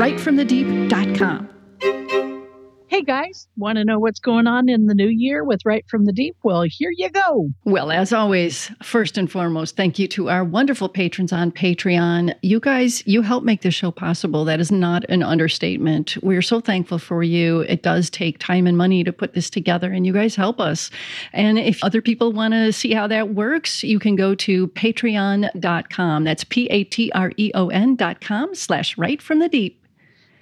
writefromthedeep.com. 0.00 1.50
Hey 2.86 3.02
guys, 3.02 3.48
want 3.56 3.76
to 3.76 3.84
know 3.84 3.98
what's 3.98 4.18
going 4.18 4.46
on 4.46 4.70
in 4.70 4.86
the 4.86 4.94
new 4.94 5.08
year 5.08 5.44
with 5.44 5.60
Write 5.66 5.84
from 5.88 6.06
the 6.06 6.12
Deep? 6.12 6.36
Well, 6.42 6.64
here 6.68 6.90
you 6.94 7.10
go. 7.10 7.50
Well, 7.64 7.90
as 7.90 8.12
always, 8.12 8.70
first 8.82 9.18
and 9.18 9.30
foremost, 9.30 9.76
thank 9.76 9.98
you 9.98 10.08
to 10.08 10.30
our 10.30 10.42
wonderful 10.42 10.88
patrons 10.88 11.32
on 11.34 11.52
Patreon. 11.52 12.34
You 12.42 12.60
guys, 12.60 13.06
you 13.06 13.20
help 13.20 13.44
make 13.44 13.60
this 13.60 13.74
show 13.74 13.90
possible. 13.90 14.46
That 14.46 14.58
is 14.58 14.72
not 14.72 15.04
an 15.10 15.22
understatement. 15.22 16.16
We're 16.22 16.42
so 16.42 16.60
thankful 16.60 16.98
for 16.98 17.22
you. 17.22 17.60
It 17.60 17.82
does 17.82 18.08
take 18.08 18.38
time 18.38 18.66
and 18.66 18.78
money 18.78 19.04
to 19.04 19.12
put 19.12 19.34
this 19.34 19.50
together, 19.50 19.92
and 19.92 20.06
you 20.06 20.14
guys 20.14 20.34
help 20.34 20.60
us. 20.60 20.90
And 21.34 21.58
if 21.58 21.84
other 21.84 22.00
people 22.00 22.32
want 22.32 22.54
to 22.54 22.72
see 22.72 22.94
how 22.94 23.06
that 23.06 23.34
works, 23.34 23.84
you 23.84 23.98
can 23.98 24.16
go 24.16 24.34
to 24.34 24.66
patreon.com. 24.68 26.24
That's 26.24 26.44
P 26.44 26.66
A 26.70 26.84
T 26.84 27.12
R 27.14 27.32
E 27.36 27.52
O 27.54 27.68
N.com 27.68 28.54
slash 28.54 28.96
write 28.96 29.20
from 29.20 29.38
the 29.38 29.48
deep. 29.48 29.79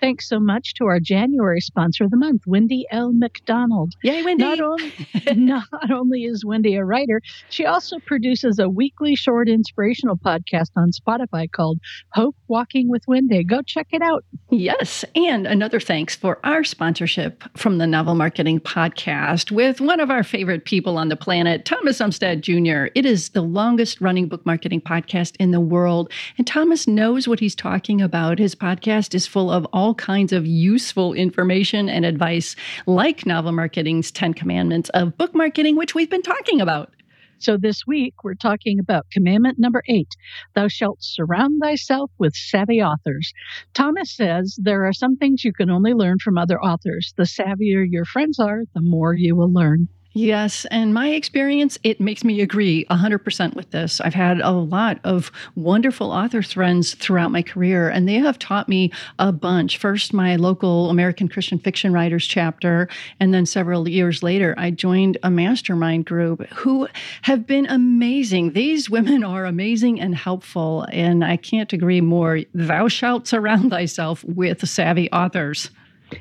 Thanks 0.00 0.28
so 0.28 0.38
much 0.38 0.74
to 0.74 0.84
our 0.84 1.00
January 1.00 1.60
sponsor 1.60 2.04
of 2.04 2.10
the 2.10 2.16
month, 2.16 2.42
Wendy 2.46 2.86
L. 2.90 3.12
McDonald. 3.12 3.94
Yay, 4.02 4.22
Wendy! 4.22 4.44
Not 4.44 4.60
only, 4.60 4.92
not 5.34 5.90
only 5.90 6.24
is 6.24 6.44
Wendy 6.44 6.76
a 6.76 6.84
writer, 6.84 7.20
she 7.48 7.66
also 7.66 7.98
produces 8.06 8.58
a 8.60 8.68
weekly 8.68 9.16
short 9.16 9.48
inspirational 9.48 10.16
podcast 10.16 10.70
on 10.76 10.90
Spotify 10.92 11.50
called 11.50 11.78
Hope 12.12 12.36
Walking 12.46 12.88
with 12.88 13.02
Wendy. 13.08 13.42
Go 13.42 13.60
check 13.62 13.88
it 13.90 14.02
out. 14.02 14.24
Yes, 14.50 15.04
and 15.16 15.46
another 15.46 15.80
thanks 15.80 16.14
for 16.14 16.38
our 16.44 16.62
sponsorship 16.62 17.42
from 17.56 17.78
the 17.78 17.86
Novel 17.86 18.14
Marketing 18.14 18.60
Podcast 18.60 19.50
with 19.50 19.80
one 19.80 19.98
of 19.98 20.10
our 20.10 20.22
favorite 20.22 20.64
people 20.64 20.96
on 20.96 21.08
the 21.08 21.16
planet, 21.16 21.64
Thomas 21.64 21.98
Umstattd 21.98 22.40
Jr. 22.42 22.92
It 22.94 23.04
is 23.04 23.30
the 23.30 23.42
longest 23.42 24.00
running 24.00 24.28
book 24.28 24.46
marketing 24.46 24.80
podcast 24.80 25.34
in 25.40 25.50
the 25.50 25.60
world, 25.60 26.12
and 26.36 26.46
Thomas 26.46 26.86
knows 26.86 27.26
what 27.26 27.40
he's 27.40 27.54
talking 27.54 28.00
about. 28.00 28.38
His 28.38 28.54
podcast 28.54 29.14
is 29.14 29.26
full 29.26 29.50
of 29.50 29.66
all 29.72 29.87
all 29.88 29.94
kinds 29.94 30.34
of 30.34 30.46
useful 30.46 31.14
information 31.14 31.88
and 31.88 32.04
advice, 32.04 32.54
like 32.84 33.24
Novel 33.24 33.52
Marketing's 33.52 34.10
10 34.10 34.34
Commandments 34.34 34.90
of 34.90 35.16
Book 35.16 35.34
Marketing, 35.34 35.76
which 35.76 35.94
we've 35.94 36.10
been 36.10 36.20
talking 36.20 36.60
about. 36.60 36.92
So 37.38 37.56
this 37.56 37.86
week 37.86 38.12
we're 38.22 38.34
talking 38.34 38.78
about 38.80 39.06
commandment 39.10 39.58
number 39.58 39.82
eight 39.88 40.10
Thou 40.54 40.68
shalt 40.68 40.98
surround 41.00 41.62
thyself 41.62 42.10
with 42.18 42.34
savvy 42.34 42.82
authors. 42.82 43.32
Thomas 43.72 44.14
says 44.14 44.58
there 44.62 44.86
are 44.86 44.92
some 44.92 45.16
things 45.16 45.42
you 45.42 45.54
can 45.54 45.70
only 45.70 45.94
learn 45.94 46.18
from 46.22 46.36
other 46.36 46.60
authors. 46.60 47.14
The 47.16 47.22
savvier 47.22 47.86
your 47.88 48.04
friends 48.04 48.38
are, 48.38 48.64
the 48.74 48.82
more 48.82 49.14
you 49.14 49.36
will 49.36 49.50
learn. 49.50 49.88
Yes, 50.18 50.66
and 50.72 50.92
my 50.92 51.10
experience, 51.10 51.78
it 51.84 52.00
makes 52.00 52.24
me 52.24 52.40
agree 52.40 52.84
100% 52.90 53.54
with 53.54 53.70
this. 53.70 54.00
I've 54.00 54.14
had 54.14 54.40
a 54.40 54.50
lot 54.50 54.98
of 55.04 55.30
wonderful 55.54 56.10
author 56.10 56.42
friends 56.42 56.94
throughout 56.94 57.30
my 57.30 57.40
career, 57.40 57.88
and 57.88 58.08
they 58.08 58.14
have 58.14 58.36
taught 58.36 58.68
me 58.68 58.90
a 59.20 59.30
bunch. 59.30 59.78
First, 59.78 60.12
my 60.12 60.34
local 60.34 60.90
American 60.90 61.28
Christian 61.28 61.60
fiction 61.60 61.92
writers 61.92 62.26
chapter, 62.26 62.88
and 63.20 63.32
then 63.32 63.46
several 63.46 63.88
years 63.88 64.20
later, 64.24 64.56
I 64.58 64.72
joined 64.72 65.18
a 65.22 65.30
mastermind 65.30 66.06
group 66.06 66.44
who 66.48 66.88
have 67.22 67.46
been 67.46 67.66
amazing. 67.66 68.54
These 68.54 68.90
women 68.90 69.22
are 69.22 69.44
amazing 69.44 70.00
and 70.00 70.16
helpful, 70.16 70.84
and 70.90 71.24
I 71.24 71.36
can't 71.36 71.72
agree 71.72 72.00
more. 72.00 72.40
Thou 72.52 72.88
shalt 72.88 73.28
surround 73.28 73.70
thyself 73.70 74.24
with 74.24 74.68
savvy 74.68 75.08
authors. 75.12 75.70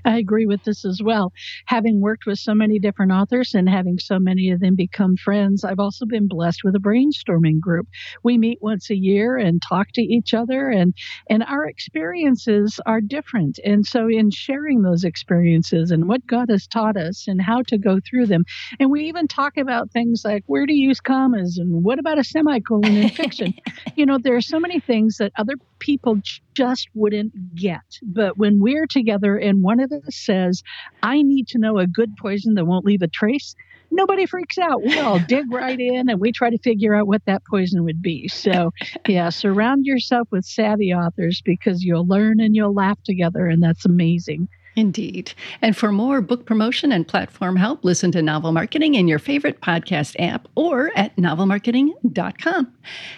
I 0.06 0.18
agree 0.18 0.46
with 0.46 0.64
this 0.64 0.86
as 0.86 1.02
well. 1.04 1.32
Having 1.66 2.02
worked 2.02 2.26
with 2.26 2.40
so 2.40 2.54
many 2.54 2.80
different 2.80 3.12
authors 3.12 3.54
and 3.54 3.70
having 3.70 3.98
so 4.00 4.20
many 4.20 4.52
of 4.52 4.60
them 4.60 4.76
become 4.76 5.16
friends, 5.18 5.64
I've 5.64 5.80
also 5.80 6.06
been 6.06 6.28
blessed 6.28 6.62
with 6.64 6.76
a 6.76 6.80
brainstorming 6.80 7.60
group. 7.60 7.88
We 8.24 8.38
meet 8.38 8.60
once 8.62 8.90
a 8.90 8.96
year 8.96 9.38
and 9.38 9.62
talk 9.62 9.88
to 9.94 10.02
each 10.02 10.34
other 10.34 10.70
and 10.70 10.94
and 11.30 11.44
our 11.44 11.66
experiences 11.66 12.80
are 12.86 13.02
different. 13.02 13.60
And 13.64 13.86
so 13.86 14.08
in 14.08 14.32
sharing 14.32 14.82
those 14.82 15.04
experiences 15.04 15.92
and 15.92 16.08
what 16.08 16.26
God 16.28 16.50
has 16.50 16.68
taught 16.68 16.98
us 16.98 17.28
and 17.28 17.42
how 17.42 17.62
to 17.68 17.78
go 17.78 18.00
through 18.00 18.28
them, 18.28 18.44
and 18.80 18.92
we 18.92 19.06
even 19.06 19.28
talk 19.28 19.58
about 19.58 19.92
things 19.92 20.22
like 20.26 20.44
where 20.48 20.66
to 20.66 20.74
use 20.74 21.00
commas 21.00 21.58
and 21.58 21.84
what 21.84 22.00
about 22.00 22.20
a 22.20 22.24
semicolon 22.24 22.96
in 22.96 23.10
fiction. 23.10 23.54
you 23.96 24.06
know, 24.06 24.18
there 24.18 24.36
are 24.36 24.42
so 24.42 24.60
many 24.60 24.80
things 24.80 25.18
that 25.18 25.32
other 25.38 25.56
people 25.80 26.18
just 26.58 26.88
wouldn't 26.96 27.56
get. 27.56 27.84
But 28.02 28.38
when 28.38 28.60
we're 28.60 28.88
together 28.88 29.38
and 29.38 29.62
one 29.62 29.80
of 29.80 29.92
us 29.92 30.16
says, 30.16 30.64
I 31.04 31.22
need 31.22 31.48
to 31.50 31.60
know 31.60 31.78
a 31.78 31.86
good 31.86 32.18
poison 32.18 32.56
that 32.56 32.66
won't 32.66 32.84
leave 32.84 33.04
a 33.04 33.08
trace, 33.08 33.54
nobody 33.92 34.26
freaks 34.26 34.58
out. 34.58 34.82
We 34.82 34.98
all 34.98 35.20
dig 35.28 35.52
right 35.52 35.80
in 35.80 36.10
and 36.10 36.20
we 36.20 36.32
try 36.32 36.50
to 36.50 36.58
figure 36.58 36.96
out 36.96 37.06
what 37.06 37.22
that 37.26 37.44
poison 37.48 37.84
would 37.84 38.02
be. 38.02 38.28
So, 38.28 38.72
yeah, 39.08 39.30
surround 39.30 39.86
yourself 39.86 40.28
with 40.32 40.46
savvy 40.46 40.92
authors 40.92 41.44
because 41.46 41.84
you'll 41.84 42.08
learn 42.08 42.40
and 42.40 42.56
you'll 42.56 42.74
laugh 42.74 42.98
together, 43.04 43.46
and 43.46 43.62
that's 43.62 43.86
amazing. 43.86 44.50
Indeed. 44.78 45.34
And 45.64 45.76
for 45.76 45.92
more 45.92 46.22
book 46.22 46.46
promotion 46.46 46.92
and 46.92 47.08
platform 47.08 47.56
help, 47.56 47.84
listen 47.84 48.12
to 48.12 48.22
Novel 48.22 48.52
Marketing 48.52 48.94
in 48.94 49.08
your 49.08 49.18
favorite 49.18 49.60
podcast 49.60 50.16
app 50.20 50.48
or 50.54 50.92
at 50.96 51.16
novelmarketing.com. 51.16 52.72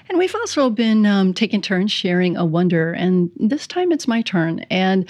And 0.07 0.17
we've 0.17 0.33
also 0.35 0.69
been 0.69 1.05
um, 1.05 1.33
taking 1.33 1.61
turns 1.61 1.91
sharing 1.91 2.37
a 2.37 2.45
wonder, 2.45 2.93
and 2.93 3.29
this 3.35 3.67
time 3.67 3.91
it's 3.91 4.07
my 4.07 4.21
turn. 4.21 4.61
And 4.71 5.05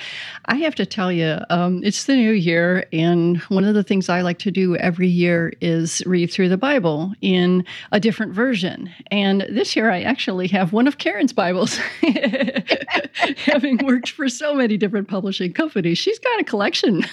I 0.46 0.56
have 0.56 0.74
to 0.76 0.88
tell 0.88 1.12
you, 1.12 1.38
um, 1.52 1.84
it's 1.84 2.06
the 2.06 2.16
new 2.16 2.32
year, 2.32 2.88
and 2.92 3.38
one 3.44 3.64
of 3.64 3.76
the 3.76 3.84
things 3.84 4.10
I 4.10 4.22
like 4.22 4.40
to 4.40 4.50
do 4.50 4.76
every 4.78 5.08
year 5.08 5.54
is 5.62 6.02
read 6.08 6.31
through 6.31 6.50
the 6.50 6.58
Bible 6.58 7.14
in 7.22 7.64
a 7.92 8.00
different 8.00 8.34
version. 8.34 8.90
And 9.12 9.42
this 9.50 9.76
year 9.76 9.92
I 9.92 10.02
actually 10.02 10.48
have 10.48 10.74
one 10.74 10.88
of 10.88 10.98
Karen's 10.98 11.31
Bibles. 11.31 11.78
Having 13.46 13.86
worked 13.86 14.10
for 14.10 14.28
so 14.30 14.56
many 14.56 14.78
different 14.78 15.08
publishing 15.08 15.54
companies, 15.54 16.00
she's 16.00 16.18
got 16.18 16.39
a 16.40 16.44
collection. 16.44 17.06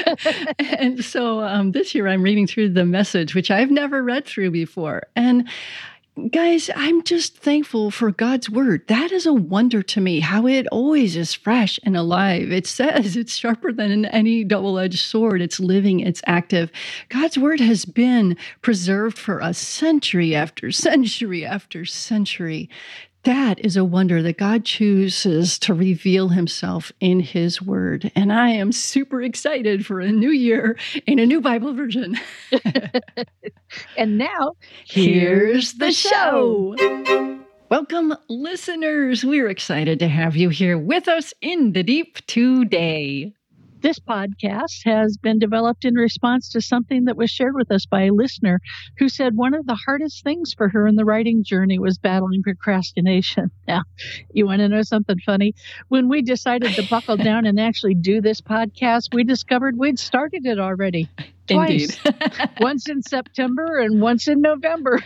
and 0.58 1.04
so 1.04 1.40
um, 1.40 1.72
this 1.72 1.94
year 1.94 2.08
I'm 2.08 2.22
reading 2.22 2.46
through 2.46 2.70
the 2.70 2.84
message, 2.84 3.34
which 3.34 3.50
I've 3.50 3.70
never 3.70 4.02
read 4.02 4.26
through 4.26 4.50
before. 4.50 5.04
And 5.16 5.48
guys, 6.30 6.70
I'm 6.74 7.02
just 7.02 7.36
thankful 7.36 7.90
for 7.90 8.10
God's 8.10 8.48
word. 8.48 8.86
That 8.88 9.12
is 9.12 9.26
a 9.26 9.34
wonder 9.34 9.82
to 9.82 10.00
me, 10.00 10.20
how 10.20 10.46
it 10.46 10.66
always 10.68 11.14
is 11.14 11.34
fresh 11.34 11.78
and 11.82 11.96
alive. 11.96 12.50
It 12.50 12.66
says 12.66 13.16
it's 13.16 13.36
sharper 13.36 13.72
than 13.72 14.06
any 14.06 14.42
double 14.42 14.78
edged 14.78 15.00
sword, 15.00 15.42
it's 15.42 15.60
living, 15.60 16.00
it's 16.00 16.22
active. 16.26 16.70
God's 17.10 17.36
word 17.36 17.60
has 17.60 17.84
been 17.84 18.36
preserved 18.62 19.18
for 19.18 19.42
us 19.42 19.58
century 19.58 20.34
after 20.34 20.70
century 20.72 21.44
after 21.44 21.84
century. 21.84 22.70
That 23.26 23.58
is 23.58 23.76
a 23.76 23.84
wonder 23.84 24.22
that 24.22 24.38
God 24.38 24.64
chooses 24.64 25.58
to 25.58 25.74
reveal 25.74 26.28
himself 26.28 26.92
in 27.00 27.18
his 27.18 27.60
word. 27.60 28.12
And 28.14 28.32
I 28.32 28.50
am 28.50 28.70
super 28.70 29.20
excited 29.20 29.84
for 29.84 29.98
a 29.98 30.12
new 30.12 30.30
year 30.30 30.78
in 31.08 31.18
a 31.18 31.26
new 31.26 31.40
Bible 31.40 31.74
version. 31.74 32.16
and 33.96 34.16
now, 34.16 34.52
here's 34.84 35.72
the 35.72 35.90
show. 35.90 36.76
Welcome, 37.68 38.14
listeners. 38.28 39.24
We're 39.24 39.48
excited 39.48 39.98
to 39.98 40.06
have 40.06 40.36
you 40.36 40.48
here 40.48 40.78
with 40.78 41.08
us 41.08 41.34
in 41.40 41.72
the 41.72 41.82
deep 41.82 42.24
today. 42.28 43.34
This 43.80 43.98
podcast 43.98 44.84
has 44.84 45.16
been 45.16 45.38
developed 45.38 45.84
in 45.84 45.94
response 45.94 46.48
to 46.50 46.60
something 46.60 47.04
that 47.04 47.16
was 47.16 47.30
shared 47.30 47.54
with 47.54 47.70
us 47.70 47.84
by 47.84 48.04
a 48.04 48.12
listener 48.12 48.60
who 48.98 49.08
said 49.08 49.36
one 49.36 49.54
of 49.54 49.66
the 49.66 49.74
hardest 49.74 50.24
things 50.24 50.54
for 50.56 50.68
her 50.68 50.86
in 50.86 50.96
the 50.96 51.04
writing 51.04 51.44
journey 51.44 51.78
was 51.78 51.98
battling 51.98 52.42
procrastination. 52.42 53.50
Now, 53.68 53.82
you 54.32 54.46
want 54.46 54.60
to 54.60 54.68
know 54.68 54.82
something 54.82 55.18
funny? 55.26 55.52
When 55.88 56.08
we 56.08 56.22
decided 56.22 56.72
to 56.74 56.88
buckle 56.88 57.16
down 57.16 57.46
and 57.46 57.58
actually 57.58 57.94
do 57.94 58.20
this 58.20 58.40
podcast, 58.40 59.12
we 59.12 59.24
discovered 59.24 59.76
we'd 59.76 59.98
started 59.98 60.46
it 60.46 60.60
already. 60.60 61.08
Twice. 61.48 61.98
Indeed. 62.04 62.50
once 62.60 62.88
in 62.88 63.02
September 63.02 63.80
and 63.80 64.00
once 64.00 64.28
in 64.28 64.40
November. 64.40 65.00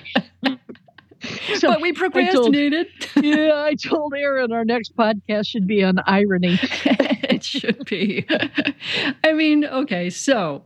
So 1.57 1.69
but 1.69 1.81
we 1.81 1.93
procrastinated. 1.93 2.87
I 3.17 3.21
told, 3.21 3.25
yeah, 3.25 3.63
I 3.63 3.75
told 3.75 4.15
Erin 4.15 4.53
our 4.53 4.65
next 4.65 4.97
podcast 4.97 5.49
should 5.49 5.67
be 5.67 5.83
on 5.83 5.97
irony. 6.07 6.59
Should 7.51 7.85
be. 7.87 8.27
I 9.25 9.33
mean, 9.33 9.65
okay, 9.65 10.11
so 10.11 10.63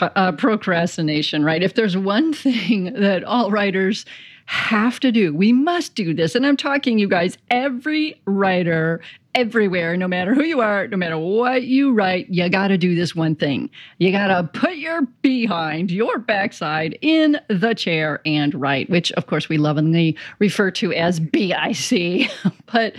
uh, 0.00 0.32
procrastination, 0.32 1.44
right? 1.44 1.62
If 1.62 1.74
there's 1.74 1.96
one 1.96 2.32
thing 2.32 2.92
that 2.94 3.24
all 3.24 3.50
writers 3.50 4.04
have 4.46 5.00
to 5.00 5.12
do, 5.12 5.34
we 5.34 5.52
must 5.52 5.94
do 5.94 6.14
this. 6.14 6.34
And 6.34 6.46
I'm 6.46 6.56
talking, 6.56 6.98
you 6.98 7.08
guys, 7.08 7.38
every 7.50 8.20
writer 8.26 9.00
everywhere, 9.34 9.96
no 9.96 10.06
matter 10.06 10.34
who 10.34 10.44
you 10.44 10.60
are, 10.60 10.86
no 10.88 10.96
matter 10.96 11.18
what 11.18 11.62
you 11.62 11.92
write, 11.92 12.28
you 12.28 12.48
got 12.48 12.68
to 12.68 12.78
do 12.78 12.94
this 12.94 13.14
one 13.14 13.34
thing. 13.34 13.70
You 13.98 14.12
got 14.12 14.28
to 14.28 14.58
put 14.58 14.76
your 14.76 15.02
behind, 15.22 15.90
your 15.90 16.18
backside 16.18 16.98
in 17.00 17.40
the 17.48 17.74
chair 17.74 18.20
and 18.26 18.54
write, 18.54 18.90
which 18.90 19.10
of 19.12 19.26
course 19.26 19.48
we 19.48 19.58
lovingly 19.58 20.16
refer 20.38 20.70
to 20.72 20.92
as 20.92 21.18
BIC. 21.18 22.30
but 22.72 22.94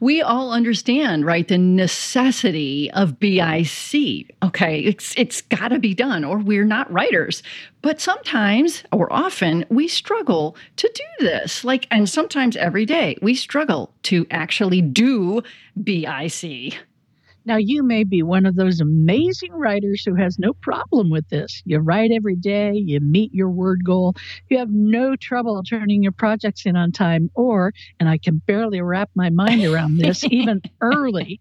we 0.00 0.22
all 0.22 0.52
understand, 0.52 1.24
right, 1.24 1.46
the 1.46 1.58
necessity 1.58 2.90
of 2.92 3.20
BIC. 3.20 4.34
Okay, 4.42 4.80
it's 4.80 5.14
it's 5.16 5.42
got 5.42 5.68
to 5.68 5.78
be 5.78 5.94
done 5.94 6.24
or 6.24 6.38
we're 6.38 6.64
not 6.64 6.92
writers. 6.92 7.42
But 7.82 8.00
sometimes 8.00 8.82
or 8.90 9.12
often 9.12 9.64
we 9.68 9.86
struggle 9.88 10.56
to 10.76 10.90
do 10.92 11.26
this. 11.26 11.64
Like 11.64 11.86
and 11.90 12.08
sometimes 12.08 12.56
every 12.56 12.84
day 12.84 13.16
we 13.22 13.34
struggle 13.34 13.92
to 14.04 14.26
actually 14.30 14.82
do 14.82 15.42
BIC. 15.82 16.74
Now, 17.46 17.58
you 17.58 17.84
may 17.84 18.02
be 18.02 18.24
one 18.24 18.44
of 18.44 18.56
those 18.56 18.80
amazing 18.80 19.52
writers 19.52 20.02
who 20.04 20.16
has 20.16 20.36
no 20.36 20.52
problem 20.52 21.10
with 21.10 21.28
this. 21.28 21.62
You 21.64 21.78
write 21.78 22.10
every 22.10 22.34
day, 22.34 22.72
you 22.72 22.98
meet 22.98 23.32
your 23.32 23.50
word 23.50 23.84
goal, 23.84 24.16
you 24.50 24.58
have 24.58 24.70
no 24.70 25.14
trouble 25.14 25.62
turning 25.62 26.02
your 26.02 26.10
projects 26.10 26.66
in 26.66 26.74
on 26.74 26.90
time, 26.90 27.30
or, 27.34 27.72
and 28.00 28.08
I 28.08 28.18
can 28.18 28.42
barely 28.48 28.80
wrap 28.80 29.10
my 29.14 29.30
mind 29.30 29.64
around 29.64 29.98
this, 29.98 30.24
even 30.30 30.60
early. 30.80 31.38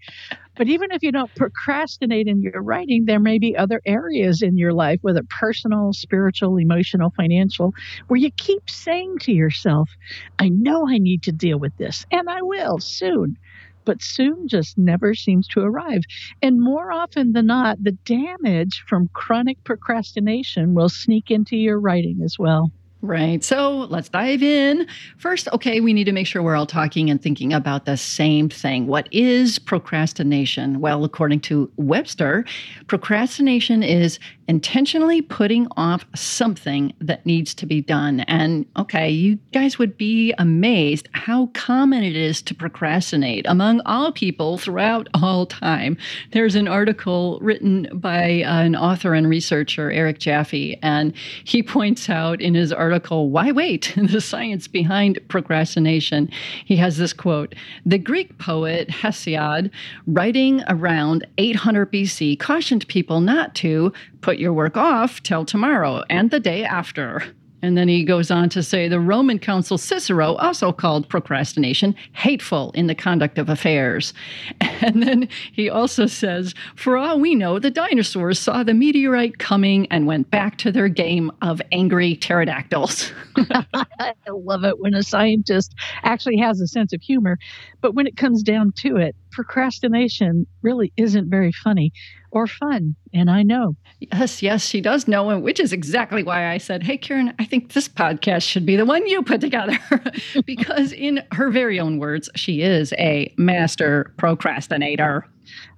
But 0.55 0.67
even 0.67 0.91
if 0.91 1.01
you 1.01 1.11
don't 1.11 1.33
procrastinate 1.33 2.27
in 2.27 2.39
your 2.39 2.61
writing, 2.61 3.05
there 3.05 3.19
may 3.19 3.39
be 3.39 3.57
other 3.57 3.81
areas 3.83 4.43
in 4.43 4.57
your 4.57 4.73
life, 4.73 4.99
whether 5.01 5.23
personal, 5.23 5.91
spiritual, 5.91 6.57
emotional, 6.57 7.11
financial, 7.17 7.73
where 8.07 8.19
you 8.19 8.29
keep 8.29 8.69
saying 8.69 9.17
to 9.21 9.33
yourself, 9.33 9.89
I 10.37 10.49
know 10.49 10.87
I 10.87 10.99
need 10.99 11.23
to 11.23 11.31
deal 11.31 11.57
with 11.57 11.75
this, 11.77 12.05
and 12.11 12.29
I 12.29 12.43
will 12.43 12.77
soon 12.77 13.37
but 13.85 14.01
soon 14.01 14.47
just 14.47 14.77
never 14.77 15.13
seems 15.13 15.47
to 15.49 15.61
arrive. 15.61 16.01
And 16.41 16.61
more 16.61 16.91
often 16.91 17.33
than 17.33 17.45
not, 17.47 17.83
the 17.83 17.91
damage 17.91 18.83
from 18.87 19.09
chronic 19.13 19.63
procrastination 19.63 20.73
will 20.73 20.89
sneak 20.89 21.31
into 21.31 21.55
your 21.55 21.79
writing 21.79 22.21
as 22.23 22.37
well. 22.37 22.71
Right. 23.01 23.43
So 23.43 23.85
let's 23.89 24.09
dive 24.09 24.41
in. 24.41 24.87
First, 25.17 25.47
okay, 25.53 25.79
we 25.79 25.93
need 25.93 26.05
to 26.05 26.11
make 26.11 26.25
sure 26.25 26.41
we're 26.41 26.55
all 26.55 26.65
talking 26.65 27.11
and 27.11 27.21
thinking 27.21 27.53
about 27.53 27.85
the 27.85 27.97
same 27.97 28.49
thing. 28.49 28.87
What 28.87 29.07
is 29.11 29.59
procrastination? 29.59 30.79
Well, 30.79 31.03
according 31.03 31.41
to 31.41 31.71
Webster, 31.77 32.45
procrastination 32.87 33.83
is 33.83 34.17
intentionally 34.47 35.21
putting 35.21 35.67
off 35.75 36.05
something 36.15 36.93
that 36.99 37.25
needs 37.25 37.53
to 37.55 37.65
be 37.65 37.81
done. 37.81 38.21
And 38.21 38.65
okay, 38.77 39.09
you 39.09 39.39
guys 39.53 39.79
would 39.79 39.97
be 39.97 40.33
amazed 40.37 41.09
how 41.13 41.47
common 41.53 42.03
it 42.03 42.15
is 42.15 42.41
to 42.43 42.55
procrastinate 42.55 43.45
among 43.47 43.81
all 43.85 44.11
people 44.11 44.57
throughout 44.57 45.07
all 45.13 45.45
time. 45.45 45.97
There's 46.31 46.55
an 46.55 46.67
article 46.67 47.39
written 47.41 47.87
by 47.93 48.43
uh, 48.43 48.61
an 48.61 48.75
author 48.75 49.13
and 49.13 49.27
researcher, 49.27 49.91
Eric 49.91 50.19
Jaffe, 50.19 50.77
and 50.81 51.13
he 51.43 51.63
points 51.63 52.09
out 52.09 52.41
in 52.41 52.53
his 52.53 52.71
article, 52.71 53.29
Why 53.29 53.51
Wait? 53.51 53.93
the 53.97 54.21
Science 54.21 54.67
Behind 54.67 55.19
Procrastination. 55.27 56.29
He 56.65 56.75
has 56.75 56.97
this 56.97 57.13
quote 57.13 57.55
The 57.85 57.97
Greek 57.97 58.37
poet 58.37 58.89
Hesiod, 58.89 59.71
writing 60.07 60.63
around 60.67 61.25
800 61.37 61.91
BC, 61.91 62.39
cautioned 62.39 62.87
people 62.87 63.21
not 63.21 63.55
to 63.55 63.91
put 64.21 64.34
your 64.39 64.53
work 64.53 64.77
off 64.77 65.21
till 65.23 65.45
tomorrow 65.45 66.03
and 66.09 66.31
the 66.31 66.39
day 66.39 66.63
after. 66.63 67.23
And 67.65 67.75
then 67.75 67.87
he 67.87 68.03
goes 68.03 68.29
on 68.29 68.49
to 68.49 68.61
say 68.61 68.87
the 68.87 68.99
Roman 68.99 69.39
consul 69.39 69.79
Cicero 69.79 70.35
also 70.35 70.71
called 70.71 71.09
procrastination 71.09 71.95
hateful 72.13 72.69
in 72.75 72.85
the 72.85 72.93
conduct 72.93 73.39
of 73.39 73.49
affairs. 73.49 74.13
And 74.81 75.01
then 75.01 75.29
he 75.53 75.69
also 75.69 76.05
says, 76.05 76.53
for 76.75 76.97
all 76.97 77.19
we 77.19 77.33
know, 77.33 77.57
the 77.59 77.71
dinosaurs 77.71 78.37
saw 78.37 78.61
the 78.61 78.73
meteorite 78.73 79.39
coming 79.39 79.87
and 79.89 80.05
went 80.05 80.29
back 80.29 80.57
to 80.59 80.71
their 80.71 80.89
game 80.89 81.31
of 81.41 81.61
angry 81.71 82.15
pterodactyls. 82.17 83.11
I 83.37 84.13
love 84.29 84.63
it 84.65 84.79
when 84.79 84.93
a 84.93 85.01
scientist 85.01 85.73
actually 86.03 86.37
has 86.37 86.59
a 86.59 86.67
sense 86.67 86.93
of 86.93 87.01
humor. 87.01 87.37
But 87.81 87.95
when 87.95 88.05
it 88.05 88.17
comes 88.17 88.43
down 88.43 88.73
to 88.79 88.97
it, 88.97 89.15
procrastination 89.35 90.47
really 90.61 90.93
isn't 90.95 91.29
very 91.29 91.51
funny 91.51 91.91
or 92.31 92.47
fun. 92.47 92.95
And 93.13 93.29
I 93.29 93.43
know. 93.43 93.75
Yes, 93.99 94.41
yes, 94.41 94.65
she 94.65 94.81
does 94.81 95.07
know, 95.07 95.29
And 95.29 95.43
which 95.43 95.59
is 95.59 95.73
exactly 95.73 96.23
why 96.23 96.51
I 96.51 96.57
said, 96.57 96.83
Hey, 96.83 96.97
Karen, 96.97 97.33
I 97.37 97.45
think 97.45 97.73
this 97.73 97.87
podcast 97.89 98.43
should 98.43 98.65
be 98.65 98.77
the 98.77 98.85
one 98.85 99.05
you 99.05 99.21
put 99.21 99.41
together. 99.41 99.77
because, 100.45 100.93
in 100.93 101.21
her 101.33 101.51
very 101.51 101.79
own 101.79 101.99
words, 101.99 102.29
she 102.35 102.61
is 102.61 102.93
a 102.93 103.33
master 103.37 104.13
procrastinator. 104.17 105.25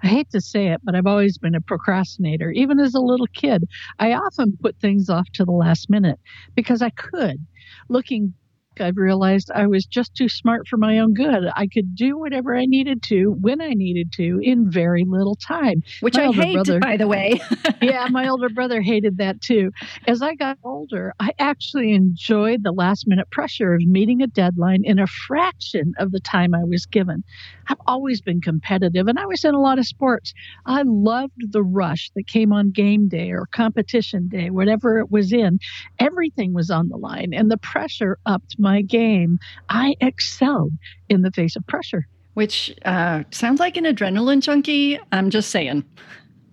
I 0.03 0.07
hate 0.07 0.29
to 0.31 0.39
say 0.39 0.67
it, 0.67 0.81
but 0.83 0.95
I've 0.95 1.07
always 1.07 1.37
been 1.37 1.55
a 1.55 1.61
procrastinator. 1.61 2.51
Even 2.51 2.79
as 2.79 2.93
a 2.93 3.01
little 3.01 3.27
kid, 3.33 3.65
I 3.99 4.13
often 4.13 4.57
put 4.61 4.79
things 4.79 5.09
off 5.09 5.27
to 5.33 5.45
the 5.45 5.51
last 5.51 5.89
minute 5.89 6.19
because 6.55 6.81
I 6.81 6.91
could. 6.91 7.37
Looking 7.89 8.33
I've 8.81 8.97
realized 8.97 9.51
I 9.53 9.67
was 9.67 9.85
just 9.85 10.15
too 10.15 10.29
smart 10.29 10.67
for 10.67 10.77
my 10.77 10.99
own 10.99 11.13
good. 11.13 11.49
I 11.55 11.67
could 11.67 11.95
do 11.95 12.17
whatever 12.17 12.55
I 12.55 12.65
needed 12.65 13.03
to 13.03 13.35
when 13.39 13.61
I 13.61 13.69
needed 13.69 14.11
to 14.13 14.39
in 14.41 14.69
very 14.69 15.03
little 15.07 15.35
time. 15.35 15.83
Which 16.01 16.15
my 16.15 16.27
I 16.27 16.31
hate, 16.31 16.53
brother, 16.53 16.79
by 16.79 16.97
the 16.97 17.07
way. 17.07 17.39
yeah, 17.81 18.07
my 18.09 18.27
older 18.27 18.49
brother 18.49 18.81
hated 18.81 19.17
that 19.17 19.41
too. 19.41 19.71
As 20.07 20.21
I 20.21 20.35
got 20.35 20.57
older, 20.63 21.13
I 21.19 21.31
actually 21.39 21.93
enjoyed 21.93 22.63
the 22.63 22.71
last 22.71 23.05
minute 23.07 23.29
pressure 23.31 23.73
of 23.73 23.81
meeting 23.81 24.21
a 24.21 24.27
deadline 24.27 24.81
in 24.83 24.99
a 24.99 25.07
fraction 25.07 25.93
of 25.99 26.11
the 26.11 26.19
time 26.19 26.53
I 26.53 26.63
was 26.63 26.85
given. 26.85 27.23
I've 27.67 27.81
always 27.87 28.21
been 28.21 28.41
competitive 28.41 29.07
and 29.07 29.19
I 29.19 29.25
was 29.25 29.43
in 29.43 29.53
a 29.53 29.61
lot 29.61 29.79
of 29.79 29.85
sports. 29.85 30.33
I 30.65 30.83
loved 30.85 31.51
the 31.51 31.63
rush 31.63 32.11
that 32.15 32.27
came 32.27 32.53
on 32.53 32.71
game 32.71 33.07
day 33.07 33.31
or 33.31 33.47
competition 33.51 34.27
day, 34.27 34.49
whatever 34.49 34.99
it 34.99 35.11
was 35.11 35.33
in. 35.33 35.59
Everything 35.99 36.53
was 36.53 36.69
on 36.69 36.89
the 36.89 36.97
line 36.97 37.33
and 37.33 37.51
the 37.51 37.57
pressure 37.57 38.17
upped 38.25 38.55
my 38.59 38.81
game. 38.81 39.39
I 39.69 39.95
excelled 40.01 40.73
in 41.09 41.21
the 41.21 41.31
face 41.31 41.55
of 41.55 41.65
pressure. 41.67 42.07
Which 42.33 42.71
uh, 42.85 43.23
sounds 43.31 43.59
like 43.59 43.77
an 43.77 43.85
adrenaline 43.85 44.41
junkie. 44.41 44.99
I'm 45.11 45.31
just 45.31 45.49
saying. 45.49 45.83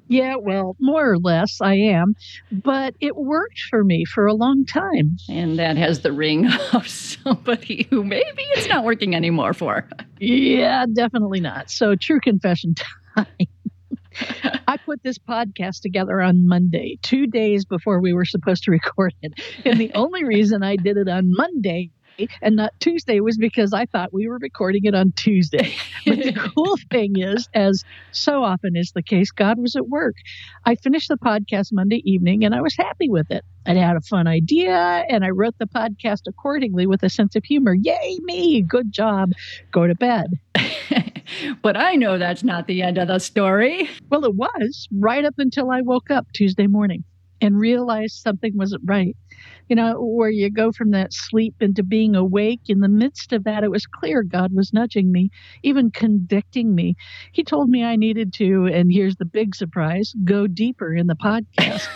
Yeah, 0.09 0.37
well, 0.39 0.77
more 0.81 1.11
or 1.11 1.19
less 1.19 1.61
I 1.61 1.75
am, 1.75 2.15
but 2.53 2.95
it 3.01 3.17
worked 3.17 3.61
for 3.71 3.83
me 3.83 4.05
for 4.05 4.27
a 4.27 4.35
long 4.35 4.65
time. 4.67 5.17
And 5.29 5.59
that 5.59 5.77
has 5.77 6.01
the 6.01 6.13
ring 6.13 6.47
of 6.73 6.87
somebody 6.89 7.87
who 7.91 8.05
maybe 8.05 8.43
it's 8.53 8.69
not 8.69 8.85
working 8.85 9.15
anymore 9.15 9.55
for. 9.55 9.89
Yeah, 10.19 10.87
definitely 10.93 11.41
not. 11.41 11.71
So, 11.71 11.95
true 11.95 12.21
confession 12.21 12.75
time. 13.17 13.27
I 14.69 14.77
put 14.77 15.03
this 15.03 15.19
podcast 15.19 15.81
together 15.81 16.21
on 16.21 16.47
Monday, 16.47 16.99
two 17.03 17.27
days 17.27 17.65
before 17.65 18.01
we 18.01 18.13
were 18.13 18.25
supposed 18.25 18.63
to 18.65 18.71
record 18.71 19.15
it. 19.23 19.33
And 19.65 19.81
the 19.81 19.93
only 19.95 20.25
reason 20.25 20.63
I 20.63 20.77
did 20.77 20.97
it 20.97 21.09
on 21.09 21.33
Monday 21.33 21.91
and 22.43 22.57
not 22.57 22.73
Tuesday 22.81 23.21
was 23.21 23.37
because 23.37 23.73
I 23.73 23.87
thought 23.87 24.13
we 24.13 24.29
were 24.29 24.39
recording 24.39 24.85
it 24.85 24.95
on 24.95 25.13
Tuesday. 25.13 25.75
But 26.07 26.19
the 26.19 26.33
cool 26.57 26.77
thing 26.91 27.19
is, 27.19 27.49
as 27.55 27.85
so 28.13 28.45
often 28.45 28.77
is 28.77 28.93
the 28.95 29.03
case, 29.03 29.31
God 29.31 29.59
was 29.59 29.77
at 29.77 29.89
work. 29.89 30.15
I 30.65 30.75
finished 30.77 31.09
the 31.09 31.17
podcast 31.17 31.69
Monday 31.73 32.03
evening 32.05 32.45
and 32.45 32.55
I 32.55 32.61
was 32.61 32.77
happy 32.77 33.09
with 33.09 33.31
it. 33.31 33.45
I 33.67 33.75
had 33.75 33.97
a 33.97 34.01
fun 34.01 34.27
idea 34.27 35.05
and 35.09 35.25
I 35.25 35.31
wrote 35.31 35.55
the 35.59 35.67
podcast 35.67 36.23
accordingly 36.27 36.87
with 36.87 37.03
a 37.03 37.11
sense 37.11 37.35
of 37.35 37.45
humor. 37.45 37.75
Yay, 37.75 38.19
me! 38.23 38.63
Good 38.63 38.93
job. 38.93 39.33
Go 39.71 39.87
to 39.87 39.95
bed. 39.95 40.27
but 41.63 41.77
I 41.77 41.95
know 41.95 42.19
that's 42.19 42.45
not 42.45 42.67
the 42.67 42.83
end 42.83 42.99
of 42.99 43.09
the 43.09 43.19
story. 43.19 43.89
Well, 44.11 44.25
it 44.25 44.35
was 44.35 44.89
right 44.93 45.25
up 45.25 45.35
until 45.39 45.71
I 45.71 45.81
woke 45.81 46.11
up 46.11 46.27
Tuesday 46.35 46.67
morning 46.67 47.05
and 47.41 47.59
realized 47.59 48.17
something 48.17 48.57
wasn't 48.57 48.83
right 48.85 49.17
you 49.69 49.77
know, 49.77 49.95
where 49.99 50.31
you 50.31 50.51
go 50.51 50.73
from 50.73 50.91
that 50.91 51.13
sleep 51.13 51.55
into 51.61 51.83
being 51.83 52.15
awake. 52.15 52.61
In 52.69 52.81
the 52.81 52.89
midst 52.89 53.33
of 53.33 53.45
that, 53.45 53.65
it 53.65 53.71
was 53.71 53.87
clear 53.87 54.23
God 54.23 54.53
was 54.53 54.73
nudging 54.73 55.11
me, 55.11 55.31
even 55.63 55.91
convicting 55.91 56.75
me. 56.75 56.97
He 57.33 57.45
told 57.45 57.71
me 57.71 57.83
I 57.83 57.97
needed 57.97 58.33
to, 58.35 58.67
and 58.67 58.93
here's 58.93 59.17
the 59.17 59.25
big 59.25 59.55
surprise 59.55 60.15
go 60.25 60.47
deeper 60.47 60.95
in 60.95 61.07
the 61.07 61.17
podcast. 61.17 61.89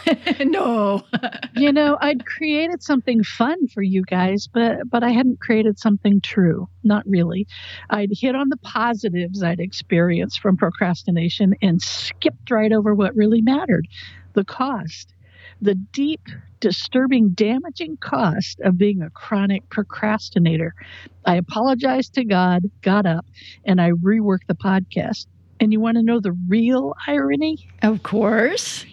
no. 0.50 1.02
you 1.54 1.73
know, 1.73 1.99
I'd 2.00 2.25
created 2.25 2.83
something 2.83 3.23
fun 3.23 3.68
for 3.68 3.83
you 3.83 4.02
guys, 4.02 4.49
but 4.52 4.88
but 4.90 5.02
I 5.02 5.11
hadn't 5.11 5.40
created 5.40 5.78
something 5.78 6.21
true. 6.21 6.68
Not 6.83 7.04
really. 7.07 7.47
I'd 7.90 8.11
hit 8.12 8.35
on 8.35 8.49
the 8.49 8.57
positives 8.59 9.42
I'd 9.42 9.61
experienced 9.61 10.40
from 10.40 10.57
procrastination 10.57 11.54
and 11.61 11.83
skipped 11.83 12.50
right 12.50 12.73
over 12.73 12.95
what 12.95 13.14
really 13.14 13.42
mattered 13.42 13.87
the 14.35 14.45
cost 14.45 15.12
the 15.60 15.74
deep, 15.74 16.20
disturbing, 16.60 17.30
damaging 17.30 17.96
cost 17.98 18.60
of 18.60 18.78
being 18.78 19.02
a 19.02 19.10
chronic 19.10 19.68
procrastinator. 19.70 20.74
I 21.24 21.36
apologized 21.36 22.14
to 22.14 22.24
God, 22.24 22.70
got 22.82 23.06
up, 23.06 23.26
and 23.64 23.80
I 23.80 23.90
reworked 23.90 24.46
the 24.46 24.54
podcast. 24.54 25.26
And 25.60 25.72
you 25.72 25.80
want 25.80 25.96
to 25.96 26.02
know 26.02 26.20
the 26.20 26.36
real 26.48 26.94
irony? 27.06 27.68
Of 27.82 28.02
course. 28.02 28.86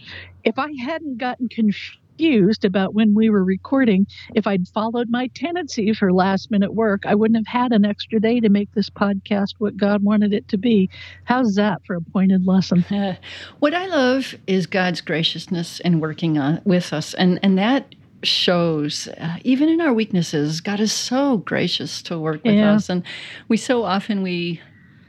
If 0.44 0.58
I 0.58 0.72
hadn't 0.80 1.18
gotten 1.18 1.50
confused, 1.50 2.00
confused 2.16 2.66
about 2.66 2.94
when 2.94 3.14
we 3.14 3.30
were 3.30 3.44
recording. 3.44 4.08
If 4.34 4.48
I'd 4.48 4.68
followed 4.70 5.10
my 5.10 5.28
tendency 5.28 5.94
for 5.94 6.14
last 6.14 6.52
minute 6.52 6.74
work, 6.74 7.06
I 7.06 7.16
wouldn't 7.16 7.46
have 7.46 7.62
had 7.62 7.72
an 7.72 7.86
extra 7.86 8.20
day 8.20 8.40
to 8.40 8.50
make 8.50 8.72
this 8.74 8.90
podcast 8.90 9.56
what 9.58 9.78
God 9.78 10.04
wanted 10.04 10.34
it 10.34 10.48
to 10.50 10.58
be. 10.58 10.90
How's 11.26 11.56
that 11.56 11.82
for 11.86 11.96
a 11.96 12.02
pointed 12.02 12.46
lesson? 12.46 12.84
Uh, 12.86 13.16
what 13.60 13.74
I 13.74 13.88
love 13.88 14.36
is 14.48 14.66
God's 14.66 15.02
graciousness 15.02 15.80
in 15.82 16.00
working 16.00 16.38
on, 16.38 16.62
with 16.66 16.94
us, 16.94 17.14
and 17.14 17.40
and 17.44 17.58
that 17.58 17.94
shows 18.24 19.08
uh, 19.20 19.38
even 19.44 19.70
in 19.70 19.80
our 19.80 19.94
weaknesses 19.94 20.60
god 20.60 20.80
is 20.80 20.92
so 20.92 21.38
gracious 21.38 22.02
to 22.02 22.18
work 22.18 22.44
with 22.44 22.56
yeah. 22.56 22.74
us 22.74 22.90
and 22.90 23.04
we 23.50 23.58
so 23.58 23.84
often 23.84 24.24
we 24.24 24.60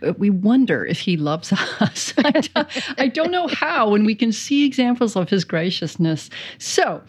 Uh, 0.02 0.12
we 0.18 0.30
wonder 0.30 0.84
if 0.84 1.00
he 1.00 1.16
loves 1.16 1.52
us. 1.80 2.12
I 2.18 3.08
don't 3.12 3.30
know 3.30 3.46
how 3.48 3.90
when 3.90 4.04
we 4.04 4.14
can 4.14 4.32
see 4.32 4.64
examples 4.64 5.16
of 5.16 5.28
his 5.30 5.44
graciousness. 5.44 6.30
So, 6.58 7.02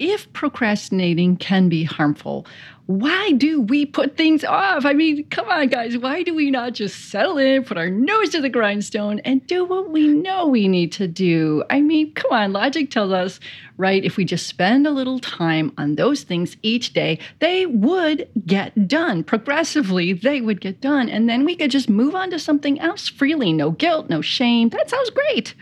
if 0.00 0.32
procrastinating 0.32 1.36
can 1.36 1.68
be 1.68 1.84
harmful, 1.84 2.46
why 2.86 3.32
do 3.32 3.60
we 3.60 3.86
put 3.86 4.16
things 4.16 4.42
off? 4.42 4.84
I 4.84 4.94
mean, 4.94 5.24
come 5.28 5.48
on, 5.48 5.68
guys. 5.68 5.96
Why 5.96 6.24
do 6.24 6.34
we 6.34 6.50
not 6.50 6.72
just 6.72 7.10
settle 7.10 7.38
in, 7.38 7.62
put 7.62 7.78
our 7.78 7.90
nose 7.90 8.30
to 8.30 8.40
the 8.40 8.48
grindstone, 8.48 9.20
and 9.20 9.46
do 9.46 9.64
what 9.64 9.90
we 9.90 10.08
know 10.08 10.46
we 10.46 10.66
need 10.66 10.90
to 10.92 11.06
do? 11.06 11.62
I 11.70 11.82
mean, 11.82 12.12
come 12.14 12.32
on. 12.32 12.52
Logic 12.52 12.90
tells 12.90 13.12
us, 13.12 13.38
right? 13.76 14.04
If 14.04 14.16
we 14.16 14.24
just 14.24 14.48
spend 14.48 14.88
a 14.88 14.90
little 14.90 15.20
time 15.20 15.72
on 15.78 15.94
those 15.94 16.24
things 16.24 16.56
each 16.62 16.92
day, 16.94 17.20
they 17.38 17.66
would 17.66 18.28
get 18.44 18.88
done. 18.88 19.22
Progressively, 19.22 20.14
they 20.14 20.40
would 20.40 20.60
get 20.60 20.80
done. 20.80 21.08
And 21.08 21.28
then 21.28 21.44
we 21.44 21.54
could 21.54 21.70
just 21.70 21.88
move 21.88 22.16
on 22.16 22.30
to 22.30 22.40
something 22.40 22.80
else 22.80 23.06
freely. 23.06 23.52
No 23.52 23.70
guilt, 23.70 24.08
no 24.08 24.22
shame. 24.22 24.70
That 24.70 24.90
sounds 24.90 25.10
great 25.10 25.54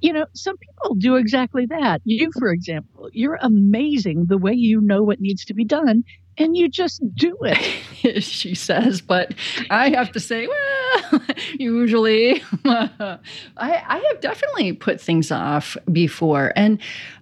you 0.00 0.12
know, 0.12 0.26
some 0.34 0.56
people 0.56 0.94
do 0.96 1.16
exactly 1.16 1.66
that. 1.66 2.00
You, 2.04 2.30
for 2.38 2.52
example, 2.52 3.08
you're 3.12 3.38
amazing 3.40 4.26
the 4.26 4.38
way 4.38 4.52
you 4.52 4.80
know 4.80 5.02
what 5.02 5.20
needs 5.20 5.44
to 5.46 5.54
be 5.54 5.64
done 5.64 6.04
and 6.38 6.56
you 6.56 6.68
just 6.68 7.02
do 7.14 7.36
it. 7.42 8.22
she 8.22 8.54
says, 8.54 9.00
but 9.00 9.34
I 9.70 9.90
have 9.90 10.12
to 10.12 10.20
say, 10.20 10.46
well, 10.46 11.20
usually 11.58 12.42
I, 12.64 13.18
I 13.56 14.04
have 14.08 14.20
definitely 14.20 14.72
put 14.72 15.00
things 15.00 15.30
off 15.30 15.76
before. 15.90 16.52
And 16.56 16.80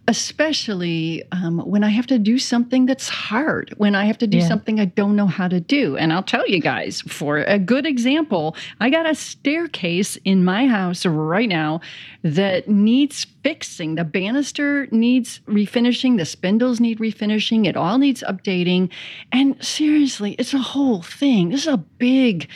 especially 0.08 1.24
um, 1.32 1.58
when 1.58 1.82
I 1.82 1.88
have 1.88 2.06
to 2.08 2.18
do 2.18 2.38
something 2.38 2.86
that's 2.86 3.08
hard, 3.08 3.74
when 3.76 3.94
I 3.94 4.04
have 4.04 4.18
to 4.18 4.26
do 4.26 4.38
yeah. 4.38 4.46
something 4.46 4.78
I 4.78 4.84
don't 4.84 5.16
know 5.16 5.26
how 5.26 5.48
to 5.48 5.58
do. 5.58 5.96
And 5.96 6.12
I'll 6.12 6.22
tell 6.22 6.46
you 6.46 6.60
guys, 6.60 7.00
for 7.02 7.38
a 7.38 7.58
good 7.58 7.86
example, 7.86 8.56
I 8.78 8.88
got 8.88 9.08
a 9.08 9.14
staircase 9.14 10.16
in 10.24 10.44
my 10.44 10.68
house 10.68 11.04
right 11.04 11.48
now 11.48 11.80
that 12.22 12.68
needs 12.68 13.26
fixing. 13.42 13.96
The 13.96 14.04
banister 14.04 14.86
needs 14.92 15.40
refinishing, 15.46 16.18
the 16.18 16.24
spindles 16.24 16.80
need 16.80 16.98
refinishing, 16.98 17.66
it 17.66 17.76
all 17.76 17.98
needs 17.98 18.22
updating. 18.22 18.90
And 19.32 19.62
seriously, 19.64 20.32
it's 20.38 20.54
a 20.54 20.58
whole 20.58 21.02
thing. 21.02 21.50
This 21.50 21.62
is 21.62 21.72
a 21.72 21.78
big, 21.78 22.48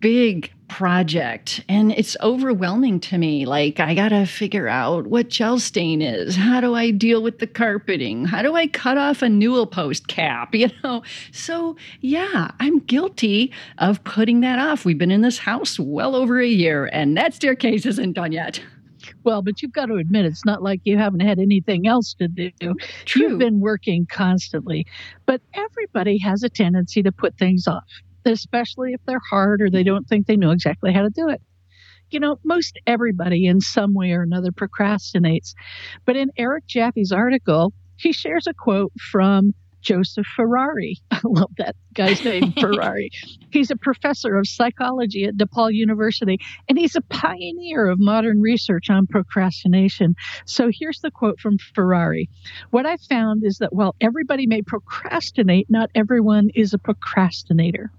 big 0.00 0.52
project 0.68 1.64
and 1.68 1.92
it's 1.92 2.16
overwhelming 2.22 3.00
to 3.00 3.16
me 3.16 3.46
like 3.46 3.80
i 3.80 3.94
gotta 3.94 4.26
figure 4.26 4.68
out 4.68 5.06
what 5.06 5.28
gel 5.28 5.58
stain 5.58 6.02
is 6.02 6.36
how 6.36 6.60
do 6.60 6.74
i 6.74 6.90
deal 6.90 7.22
with 7.22 7.38
the 7.38 7.46
carpeting 7.46 8.24
how 8.24 8.42
do 8.42 8.54
i 8.54 8.66
cut 8.66 8.98
off 8.98 9.22
a 9.22 9.28
newel 9.28 9.66
post 9.66 10.08
cap 10.08 10.54
you 10.54 10.68
know 10.84 11.02
so 11.32 11.76
yeah 12.00 12.50
i'm 12.60 12.78
guilty 12.80 13.52
of 13.78 14.02
putting 14.04 14.40
that 14.40 14.58
off 14.58 14.84
we've 14.84 14.98
been 14.98 15.10
in 15.10 15.22
this 15.22 15.38
house 15.38 15.78
well 15.78 16.14
over 16.14 16.40
a 16.40 16.46
year 16.46 16.88
and 16.92 17.16
that 17.16 17.34
staircase 17.34 17.86
isn't 17.86 18.12
done 18.12 18.32
yet 18.32 18.60
well, 19.24 19.42
but 19.42 19.62
you've 19.62 19.72
got 19.72 19.86
to 19.86 19.94
admit 19.94 20.26
it's 20.26 20.44
not 20.44 20.62
like 20.62 20.80
you 20.84 20.98
haven't 20.98 21.20
had 21.20 21.38
anything 21.38 21.86
else 21.86 22.14
to 22.14 22.28
do. 22.28 22.50
True. 23.04 23.22
You've 23.22 23.38
been 23.38 23.60
working 23.60 24.06
constantly. 24.06 24.86
But 25.24 25.40
everybody 25.54 26.18
has 26.18 26.42
a 26.42 26.48
tendency 26.48 27.02
to 27.02 27.12
put 27.12 27.38
things 27.38 27.66
off 27.66 27.84
especially 28.28 28.92
if 28.92 29.00
they're 29.06 29.20
hard 29.30 29.62
or 29.62 29.70
they 29.70 29.82
don't 29.82 30.08
think 30.08 30.26
they 30.26 30.36
know 30.36 30.50
exactly 30.50 30.92
how 30.92 31.02
to 31.02 31.10
do 31.10 31.28
it. 31.28 31.40
You 32.10 32.20
know, 32.20 32.38
most 32.44 32.78
everybody 32.86 33.46
in 33.46 33.60
some 33.60 33.94
way 33.94 34.12
or 34.12 34.22
another 34.22 34.50
procrastinates. 34.50 35.54
But 36.06 36.16
in 36.16 36.30
Eric 36.38 36.66
Jaffe's 36.66 37.12
article, 37.12 37.72
he 37.96 38.12
shares 38.12 38.46
a 38.46 38.54
quote 38.54 38.92
from 39.10 39.52
Joseph 39.80 40.26
Ferrari. 40.36 41.00
I 41.10 41.20
love 41.24 41.50
that 41.58 41.76
guy's 41.94 42.24
name, 42.24 42.52
Ferrari. 42.60 43.10
He's 43.50 43.70
a 43.70 43.76
professor 43.76 44.36
of 44.36 44.46
psychology 44.46 45.24
at 45.24 45.36
DePaul 45.36 45.72
University, 45.72 46.38
and 46.68 46.78
he's 46.78 46.96
a 46.96 47.00
pioneer 47.00 47.88
of 47.88 47.98
modern 47.98 48.40
research 48.40 48.90
on 48.90 49.06
procrastination. 49.06 50.14
So 50.44 50.70
here's 50.72 51.00
the 51.00 51.10
quote 51.10 51.40
from 51.40 51.58
Ferrari 51.74 52.28
What 52.70 52.86
I 52.86 52.96
found 52.96 53.44
is 53.44 53.58
that 53.58 53.72
while 53.72 53.94
everybody 54.00 54.46
may 54.46 54.62
procrastinate, 54.62 55.68
not 55.70 55.90
everyone 55.94 56.50
is 56.54 56.74
a 56.74 56.78
procrastinator. 56.78 57.90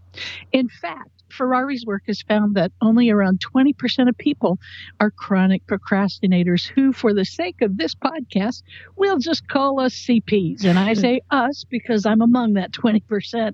In 0.51 0.69
fact, 0.69 1.19
Ferrari's 1.31 1.85
work 1.85 2.03
has 2.07 2.21
found 2.21 2.55
that 2.55 2.71
only 2.81 3.09
around 3.09 3.39
20% 3.39 4.09
of 4.09 4.17
people 4.17 4.59
are 4.99 5.11
chronic 5.11 5.65
procrastinators 5.67 6.67
who, 6.67 6.91
for 6.91 7.13
the 7.13 7.25
sake 7.25 7.61
of 7.61 7.77
this 7.77 7.95
podcast, 7.95 8.63
will 8.95 9.17
just 9.17 9.47
call 9.47 9.79
us 9.79 9.93
CPs. 9.93 10.65
And 10.65 10.77
I 10.77 10.93
say 10.93 11.21
us 11.31 11.65
because 11.69 12.05
I'm 12.05 12.21
among 12.21 12.53
that 12.53 12.71
20%. 12.71 13.53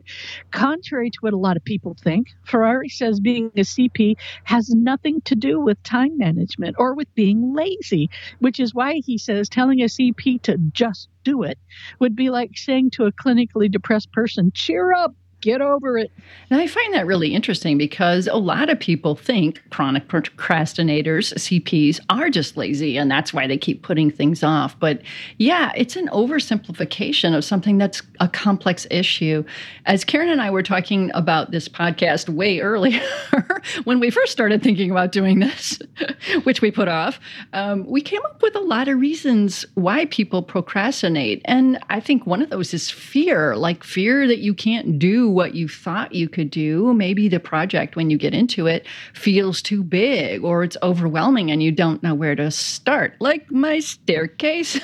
Contrary 0.51 1.09
to 1.11 1.17
what 1.21 1.33
a 1.33 1.37
lot 1.37 1.57
of 1.57 1.63
people 1.63 1.95
think, 2.01 2.27
Ferrari 2.45 2.89
says 2.89 3.19
being 3.19 3.51
a 3.55 3.61
CP 3.61 4.15
has 4.43 4.69
nothing 4.69 5.21
to 5.21 5.35
do 5.35 5.59
with 5.59 5.81
time 5.83 6.17
management 6.17 6.75
or 6.79 6.95
with 6.95 7.13
being 7.15 7.53
lazy, 7.53 8.09
which 8.39 8.59
is 8.59 8.73
why 8.73 9.01
he 9.05 9.17
says 9.17 9.49
telling 9.49 9.81
a 9.81 9.85
CP 9.85 10.41
to 10.43 10.57
just 10.71 11.09
do 11.23 11.43
it 11.43 11.57
would 11.99 12.15
be 12.15 12.29
like 12.29 12.51
saying 12.55 12.91
to 12.91 13.05
a 13.05 13.11
clinically 13.11 13.69
depressed 13.69 14.11
person, 14.13 14.51
cheer 14.53 14.93
up, 14.93 15.13
Get 15.45 15.61
over 15.61 15.95
it. 15.95 16.11
And 16.49 16.59
I 16.59 16.65
find 16.65 16.91
that 16.95 17.05
really 17.05 17.35
interesting 17.35 17.77
because 17.77 18.25
a 18.25 18.35
lot 18.35 18.67
of 18.71 18.79
people 18.79 19.15
think 19.15 19.61
chronic 19.69 20.07
procrastinators, 20.07 21.35
CPs, 21.35 21.99
are 22.09 22.31
just 22.31 22.57
lazy 22.57 22.97
and 22.97 23.11
that's 23.11 23.31
why 23.31 23.45
they 23.45 23.55
keep 23.55 23.83
putting 23.83 24.09
things 24.09 24.41
off. 24.41 24.75
But 24.79 25.03
yeah, 25.37 25.71
it's 25.75 25.95
an 25.97 26.07
oversimplification 26.07 27.37
of 27.37 27.45
something 27.45 27.77
that's 27.77 28.01
a 28.19 28.27
complex 28.27 28.87
issue. 28.89 29.43
As 29.85 30.03
Karen 30.03 30.29
and 30.29 30.41
I 30.41 30.49
were 30.49 30.63
talking 30.63 31.11
about 31.13 31.51
this 31.51 31.69
podcast 31.69 32.27
way 32.27 32.59
earlier, 32.59 33.03
when 33.83 33.99
we 33.99 34.09
first 34.09 34.31
started 34.31 34.63
thinking 34.63 34.89
about 34.89 35.11
doing 35.11 35.41
this, 35.41 35.77
which 36.43 36.63
we 36.63 36.71
put 36.71 36.87
off, 36.87 37.19
um, 37.53 37.85
we 37.85 38.01
came 38.01 38.21
up 38.25 38.41
with 38.41 38.55
a 38.55 38.61
lot 38.61 38.87
of 38.87 38.99
reasons 38.99 39.63
why 39.75 40.05
people 40.05 40.41
procrastinate. 40.41 41.43
And 41.45 41.77
I 41.91 41.99
think 41.99 42.25
one 42.25 42.41
of 42.41 42.49
those 42.49 42.73
is 42.73 42.89
fear 42.89 43.55
like 43.55 43.83
fear 43.83 44.27
that 44.27 44.39
you 44.39 44.55
can't 44.55 44.97
do 44.97 45.34
what 45.35 45.53
you 45.53 45.67
thought 45.67 46.15
you 46.15 46.29
could 46.29 46.49
do. 46.49 46.93
Maybe 46.93 47.27
the 47.27 47.41
project, 47.41 47.97
when 47.97 48.09
you 48.09 48.17
get 48.17 48.33
into 48.33 48.67
it, 48.67 48.87
feels 49.13 49.61
too 49.61 49.83
big 49.83 50.43
or 50.43 50.63
it's 50.63 50.77
overwhelming 50.81 51.51
and 51.51 51.61
you 51.61 51.73
don't 51.73 52.01
know 52.01 52.15
where 52.15 52.35
to 52.35 52.49
start, 52.49 53.15
like 53.19 53.51
my 53.51 53.79
staircase. 53.79 54.79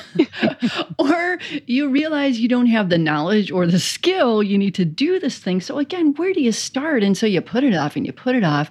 or 0.99 1.39
you 1.65 1.89
realize 1.89 2.39
you 2.39 2.49
don't 2.49 2.67
have 2.67 2.89
the 2.89 2.97
knowledge 2.97 3.49
or 3.49 3.65
the 3.65 3.79
skill 3.79 4.43
you 4.43 4.57
need 4.57 4.75
to 4.75 4.85
do 4.85 5.19
this 5.19 5.39
thing. 5.39 5.61
So, 5.61 5.77
again, 5.77 6.13
where 6.15 6.33
do 6.33 6.41
you 6.41 6.51
start? 6.51 7.01
And 7.01 7.17
so 7.17 7.25
you 7.25 7.39
put 7.39 7.63
it 7.63 7.73
off 7.73 7.95
and 7.95 8.05
you 8.05 8.11
put 8.11 8.35
it 8.35 8.43
off. 8.43 8.69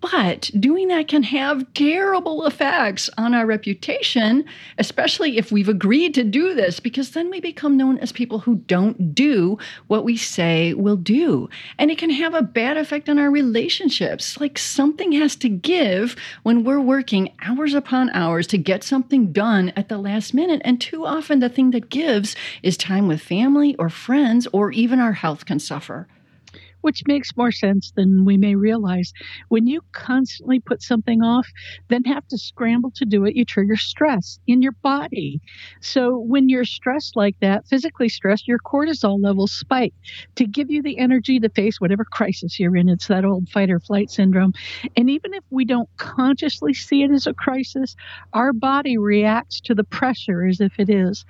But 0.00 0.50
doing 0.58 0.88
that 0.88 1.08
can 1.08 1.24
have 1.24 1.72
terrible 1.74 2.46
effects 2.46 3.10
on 3.18 3.34
our 3.34 3.44
reputation, 3.44 4.44
especially 4.78 5.38
if 5.38 5.50
we've 5.50 5.68
agreed 5.68 6.14
to 6.14 6.22
do 6.22 6.54
this, 6.54 6.78
because 6.78 7.10
then 7.10 7.30
we 7.30 7.40
become 7.40 7.76
known 7.76 7.98
as 7.98 8.12
people 8.12 8.38
who 8.38 8.56
don't 8.56 9.12
do 9.12 9.58
what 9.88 10.04
we 10.04 10.16
say 10.16 10.72
we'll 10.72 10.96
do. 10.96 11.48
And 11.78 11.90
it 11.90 11.98
can 11.98 12.10
have 12.10 12.32
a 12.32 12.42
bad 12.42 12.76
effect 12.76 13.08
on 13.08 13.18
our 13.18 13.30
relationships. 13.30 14.40
Like 14.40 14.56
something 14.56 15.12
has 15.12 15.34
to 15.36 15.48
give 15.48 16.14
when 16.44 16.62
we're 16.62 16.80
working 16.80 17.32
hours 17.42 17.74
upon 17.74 18.10
hours 18.10 18.46
to 18.48 18.58
get 18.58 18.84
something 18.84 19.32
done 19.32 19.72
at 19.74 19.88
the 19.88 19.98
last 19.98 20.32
minute. 20.32 20.62
And 20.64 20.80
too 20.80 21.06
often, 21.06 21.40
the 21.40 21.48
thing 21.48 21.72
that 21.72 21.90
gives 21.90 22.36
is 22.62 22.76
time 22.76 23.08
with 23.08 23.20
family 23.20 23.74
or 23.76 23.90
friends, 23.90 24.46
or 24.52 24.70
even 24.70 25.00
our 25.00 25.12
health 25.12 25.44
can 25.44 25.58
suffer 25.58 26.06
which 26.80 27.02
makes 27.06 27.36
more 27.36 27.52
sense 27.52 27.92
than 27.96 28.24
we 28.24 28.36
may 28.36 28.54
realize. 28.54 29.12
When 29.48 29.66
you 29.66 29.80
constantly 29.92 30.60
put 30.60 30.82
something 30.82 31.22
off, 31.22 31.48
then 31.88 32.04
have 32.04 32.26
to 32.28 32.38
scramble 32.38 32.92
to 32.96 33.04
do 33.04 33.24
it, 33.24 33.36
you 33.36 33.44
trigger 33.44 33.76
stress 33.76 34.38
in 34.46 34.62
your 34.62 34.72
body. 34.82 35.40
So 35.80 36.18
when 36.18 36.48
you're 36.48 36.64
stressed 36.64 37.16
like 37.16 37.36
that, 37.40 37.66
physically 37.66 38.08
stressed, 38.08 38.48
your 38.48 38.58
cortisol 38.58 39.22
levels 39.22 39.52
spike 39.52 39.94
to 40.36 40.46
give 40.46 40.70
you 40.70 40.82
the 40.82 40.98
energy 40.98 41.38
to 41.40 41.48
face 41.48 41.80
whatever 41.80 42.04
crisis 42.04 42.58
you're 42.58 42.76
in. 42.76 42.88
It's 42.88 43.08
that 43.08 43.24
old 43.24 43.48
fight 43.48 43.70
or 43.70 43.80
flight 43.80 44.10
syndrome. 44.10 44.52
And 44.96 45.10
even 45.10 45.34
if 45.34 45.44
we 45.50 45.64
don't 45.64 45.88
consciously 45.96 46.74
see 46.74 47.02
it 47.02 47.10
as 47.10 47.26
a 47.26 47.34
crisis, 47.34 47.96
our 48.32 48.52
body 48.52 48.98
reacts 48.98 49.60
to 49.62 49.74
the 49.74 49.84
pressure 49.84 50.46
as 50.46 50.60
if 50.60 50.78
it 50.78 50.90
is 50.90 51.24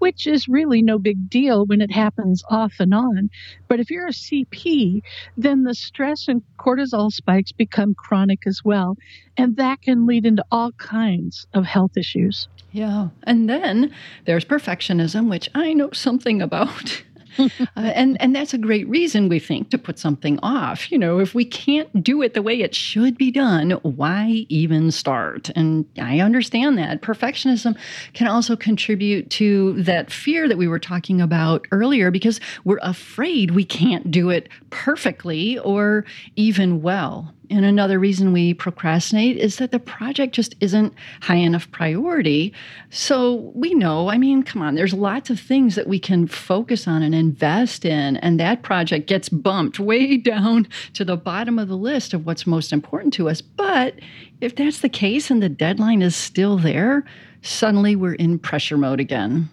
which 0.00 0.26
is 0.26 0.48
really 0.48 0.82
no 0.82 0.98
big 0.98 1.30
deal 1.30 1.64
when 1.66 1.80
it 1.80 1.92
happens 1.92 2.42
off 2.50 2.74
and 2.80 2.92
on. 2.92 3.30
But 3.68 3.80
if 3.80 3.90
you're 3.90 4.08
a 4.08 4.12
CP, 4.12 5.02
then 5.36 5.62
the 5.62 5.74
stress 5.74 6.26
and 6.26 6.42
cortisol 6.58 7.12
spikes 7.12 7.52
become 7.52 7.94
chronic 7.94 8.46
as 8.46 8.62
well. 8.64 8.96
And 9.36 9.56
that 9.56 9.82
can 9.82 10.06
lead 10.06 10.26
into 10.26 10.44
all 10.50 10.72
kinds 10.72 11.46
of 11.54 11.64
health 11.64 11.96
issues. 11.96 12.48
Yeah. 12.72 13.08
And 13.24 13.48
then 13.48 13.92
there's 14.24 14.44
perfectionism, 14.44 15.28
which 15.28 15.48
I 15.54 15.72
know 15.72 15.90
something 15.92 16.42
about. 16.42 17.04
uh, 17.38 17.48
and 17.76 18.20
and 18.20 18.34
that's 18.34 18.54
a 18.54 18.58
great 18.58 18.88
reason 18.88 19.28
we 19.28 19.38
think 19.38 19.70
to 19.70 19.78
put 19.78 19.98
something 19.98 20.38
off. 20.42 20.90
You 20.90 20.98
know, 20.98 21.18
if 21.18 21.34
we 21.34 21.44
can't 21.44 22.02
do 22.02 22.22
it 22.22 22.34
the 22.34 22.42
way 22.42 22.60
it 22.60 22.74
should 22.74 23.16
be 23.16 23.30
done, 23.30 23.72
why 23.82 24.46
even 24.48 24.90
start? 24.90 25.50
And 25.56 25.84
I 25.98 26.20
understand 26.20 26.78
that 26.78 27.02
perfectionism 27.02 27.76
can 28.14 28.26
also 28.26 28.56
contribute 28.56 29.30
to 29.30 29.82
that 29.82 30.10
fear 30.10 30.48
that 30.48 30.58
we 30.58 30.68
were 30.68 30.78
talking 30.78 31.20
about 31.20 31.66
earlier 31.70 32.10
because 32.10 32.40
we're 32.64 32.78
afraid 32.82 33.52
we 33.52 33.64
can't 33.64 34.10
do 34.10 34.30
it 34.30 34.48
perfectly 34.70 35.58
or 35.58 36.04
even 36.36 36.82
well. 36.82 37.34
And 37.50 37.64
another 37.64 37.98
reason 37.98 38.32
we 38.32 38.54
procrastinate 38.54 39.36
is 39.36 39.56
that 39.56 39.72
the 39.72 39.80
project 39.80 40.34
just 40.34 40.54
isn't 40.60 40.94
high 41.20 41.34
enough 41.34 41.68
priority. 41.72 42.54
So 42.90 43.50
we 43.54 43.74
know, 43.74 44.08
I 44.08 44.18
mean, 44.18 44.44
come 44.44 44.62
on, 44.62 44.76
there's 44.76 44.94
lots 44.94 45.30
of 45.30 45.40
things 45.40 45.74
that 45.74 45.88
we 45.88 45.98
can 45.98 46.28
focus 46.28 46.86
on 46.86 47.02
and 47.02 47.12
invest 47.12 47.84
in. 47.84 48.18
And 48.18 48.38
that 48.38 48.62
project 48.62 49.08
gets 49.08 49.28
bumped 49.28 49.80
way 49.80 50.16
down 50.16 50.68
to 50.94 51.04
the 51.04 51.16
bottom 51.16 51.58
of 51.58 51.66
the 51.66 51.76
list 51.76 52.14
of 52.14 52.24
what's 52.24 52.46
most 52.46 52.72
important 52.72 53.12
to 53.14 53.28
us. 53.28 53.40
But 53.40 53.94
if 54.40 54.54
that's 54.54 54.78
the 54.78 54.88
case 54.88 55.28
and 55.28 55.42
the 55.42 55.48
deadline 55.48 56.02
is 56.02 56.14
still 56.14 56.56
there, 56.56 57.04
suddenly 57.42 57.96
we're 57.96 58.14
in 58.14 58.38
pressure 58.38 58.78
mode 58.78 59.00
again 59.00 59.50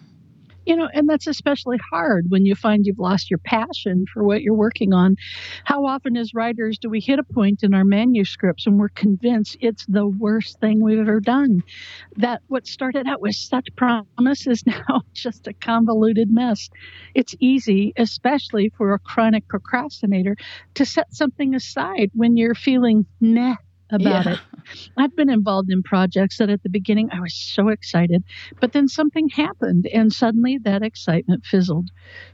you 0.68 0.76
know, 0.76 0.88
and 0.92 1.08
that's 1.08 1.26
especially 1.26 1.78
hard 1.90 2.26
when 2.28 2.44
you 2.44 2.54
find 2.54 2.84
you've 2.84 2.98
lost 2.98 3.30
your 3.30 3.38
passion 3.38 4.04
for 4.12 4.22
what 4.22 4.42
you're 4.42 4.52
working 4.52 4.92
on. 4.92 5.16
How 5.64 5.86
often, 5.86 6.14
as 6.14 6.34
writers, 6.34 6.76
do 6.78 6.90
we 6.90 7.00
hit 7.00 7.18
a 7.18 7.24
point 7.24 7.62
in 7.62 7.72
our 7.72 7.86
manuscripts 7.86 8.66
and 8.66 8.78
we're 8.78 8.90
convinced 8.90 9.56
it's 9.60 9.86
the 9.86 10.06
worst 10.06 10.60
thing 10.60 10.84
we've 10.84 10.98
ever 10.98 11.20
done? 11.20 11.62
That 12.18 12.42
what 12.48 12.66
started 12.66 13.06
out 13.06 13.22
with 13.22 13.34
such 13.34 13.68
promise 13.76 14.46
is 14.46 14.62
now 14.66 15.00
just 15.14 15.46
a 15.46 15.54
convoluted 15.54 16.30
mess. 16.30 16.68
It's 17.14 17.34
easy, 17.40 17.94
especially 17.96 18.70
for 18.76 18.92
a 18.92 18.98
chronic 18.98 19.48
procrastinator, 19.48 20.36
to 20.74 20.84
set 20.84 21.14
something 21.14 21.54
aside 21.54 22.10
when 22.12 22.36
you're 22.36 22.54
feeling 22.54 23.06
meh 23.22 23.54
about 23.90 24.26
yeah. 24.26 24.32
it. 24.32 24.38
I've 24.96 25.16
been 25.16 25.30
involved 25.30 25.70
in 25.70 25.82
projects 25.82 26.38
that 26.38 26.50
at 26.50 26.62
the 26.62 26.68
beginning 26.68 27.08
I 27.12 27.20
was 27.20 27.34
so 27.34 27.68
excited, 27.68 28.22
but 28.60 28.72
then 28.72 28.88
something 28.88 29.28
happened 29.28 29.86
and 29.86 30.12
suddenly 30.12 30.58
that 30.64 30.82
excitement 30.82 31.44
fizzled. 31.46 31.90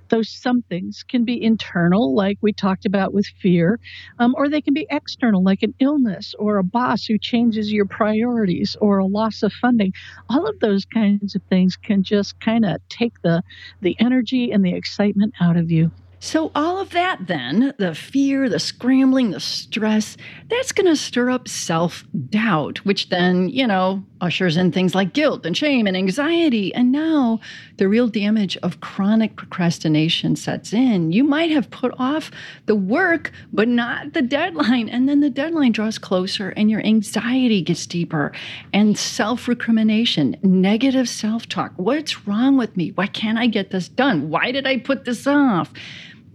Those 0.09 0.29
somethings 0.29 1.05
can 1.09 1.25
be 1.25 1.43
internal, 1.43 2.15
like 2.15 2.39
we 2.41 2.53
talked 2.53 2.87
about 2.87 3.15
with 3.15 3.27
fear, 3.41 3.79
um, 4.19 4.35
or 4.37 4.49
they 4.49 4.61
can 4.61 4.75
be 4.75 4.87
external, 4.91 5.43
like 5.43 5.63
an 5.63 5.75
illness 5.81 6.35
or 6.39 6.59
a 6.59 6.65
boss 6.65 7.05
who 7.05 7.19
changes 7.19 7.73
your 7.73 7.87
priorities 7.87 8.77
or 8.81 8.99
a 8.99 9.07
loss 9.07 9.43
of 9.43 9.53
funding. 9.53 9.93
All 10.29 10.47
of 10.47 10.59
those 10.61 10.85
kinds 10.85 11.35
of 11.35 11.43
things 11.45 11.77
can 11.77 12.03
just 12.03 12.39
kind 12.41 12.65
of 12.65 12.77
take 12.89 13.23
the, 13.23 13.43
the 13.81 13.97
energy 14.01 14.51
and 14.51 14.65
the 14.65 14.75
excitement 14.75 15.35
out 15.41 15.57
of 15.57 15.71
you. 15.71 15.91
So, 16.25 16.51
all 16.55 16.79
of 16.79 16.89
that, 16.93 17.27
then, 17.27 17.75
the 17.77 17.95
fear, 17.95 18.49
the 18.49 18.59
scrambling, 18.59 19.33
the 19.33 19.41
stress, 19.41 20.17
that's 20.49 20.73
going 20.73 20.87
to 20.87 20.97
stir 20.97 21.29
up 21.29 21.47
self 21.49 22.03
doubt, 22.31 22.79
which 22.79 23.11
then, 23.11 23.51
you 23.51 23.67
know, 23.67 24.03
ushers 24.23 24.57
in 24.57 24.73
things 24.73 24.95
like 24.95 25.13
guilt 25.13 25.45
and 25.45 25.55
shame 25.55 25.87
and 25.87 25.95
anxiety. 25.95 26.75
And 26.75 26.91
now 26.91 27.41
the 27.77 27.89
real 27.89 28.09
damage 28.09 28.57
of 28.59 28.81
chronic 28.81 29.37
procrastination 29.37 30.35
sets 30.35 30.73
in. 30.73 31.13
You 31.13 31.25
might 31.25 31.51
have 31.51 31.71
put 31.71 31.93
off 31.99 32.31
the 32.65 32.75
work, 32.75 33.31
but 33.53 33.69
not 33.69 34.15
the 34.15 34.23
deadline. 34.23 34.89
And 34.89 35.07
then 35.07 35.21
the 35.21 35.29
deadline 35.29 35.73
draws 35.73 35.99
closer 35.99 36.55
and 36.57 36.71
your 36.71 36.81
anxiety 36.87 37.61
gets 37.61 37.87
deeper. 37.87 38.33
And 38.73 38.97
self 38.97 39.47
recrimination, 39.47 40.39
negative 40.43 41.07
self 41.07 41.47
talk. 41.51 41.73
What's 41.77 42.27
wrong 42.27 42.57
with 42.57 42.79
me? 42.79 42.93
Why 42.93 43.09
can't 43.09 43.37
I 43.37 43.47
get 43.47 43.73
this 43.73 43.91
done? 43.91 44.31
Why 44.31 44.53
did 44.53 44.67
I 44.67 44.79
put 44.79 45.05
this 45.05 45.27
off? 45.27 45.71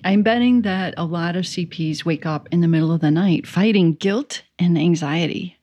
I'm 0.03 0.23
betting 0.23 0.61
that 0.61 0.93
a 0.97 1.05
lot 1.05 1.35
of 1.35 1.45
CPs 1.45 2.05
wake 2.05 2.25
up 2.25 2.47
in 2.51 2.61
the 2.61 2.67
middle 2.67 2.91
of 2.91 3.01
the 3.01 3.11
night 3.11 3.45
fighting 3.47 3.93
guilt 3.95 4.43
and 4.57 4.77
anxiety. 4.77 5.57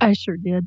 I 0.00 0.12
sure 0.14 0.36
did. 0.36 0.66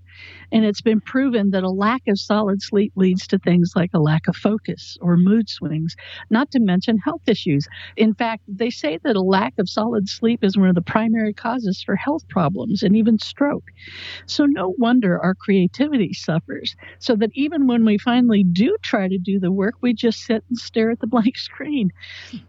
And 0.53 0.65
it's 0.65 0.81
been 0.81 1.01
proven 1.01 1.49
that 1.51 1.63
a 1.63 1.69
lack 1.69 2.03
of 2.07 2.19
solid 2.19 2.61
sleep 2.61 2.93
leads 2.95 3.27
to 3.27 3.39
things 3.39 3.73
like 3.75 3.91
a 3.93 3.99
lack 3.99 4.27
of 4.29 4.37
focus 4.37 4.97
or 5.01 5.17
mood 5.17 5.49
swings, 5.49 5.95
not 6.29 6.51
to 6.51 6.59
mention 6.61 6.97
health 6.99 7.27
issues. 7.27 7.67
In 7.97 8.13
fact, 8.13 8.43
they 8.47 8.69
say 8.69 8.99
that 9.03 9.17
a 9.17 9.21
lack 9.21 9.55
of 9.59 9.69
solid 9.69 10.07
sleep 10.07 10.43
is 10.43 10.57
one 10.57 10.69
of 10.69 10.75
the 10.75 10.81
primary 10.83 11.33
causes 11.33 11.83
for 11.85 11.95
health 11.95 12.27
problems 12.29 12.83
and 12.83 12.95
even 12.95 13.19
stroke. 13.19 13.65
So, 14.27 14.45
no 14.45 14.75
wonder 14.77 15.19
our 15.19 15.35
creativity 15.35 16.13
suffers. 16.13 16.75
So 16.99 17.15
that 17.17 17.31
even 17.33 17.67
when 17.67 17.85
we 17.85 17.97
finally 17.97 18.43
do 18.43 18.77
try 18.83 19.07
to 19.07 19.17
do 19.17 19.39
the 19.39 19.51
work, 19.51 19.75
we 19.81 19.93
just 19.93 20.19
sit 20.21 20.43
and 20.49 20.57
stare 20.57 20.91
at 20.91 20.99
the 20.99 21.07
blank 21.07 21.37
screen. 21.39 21.89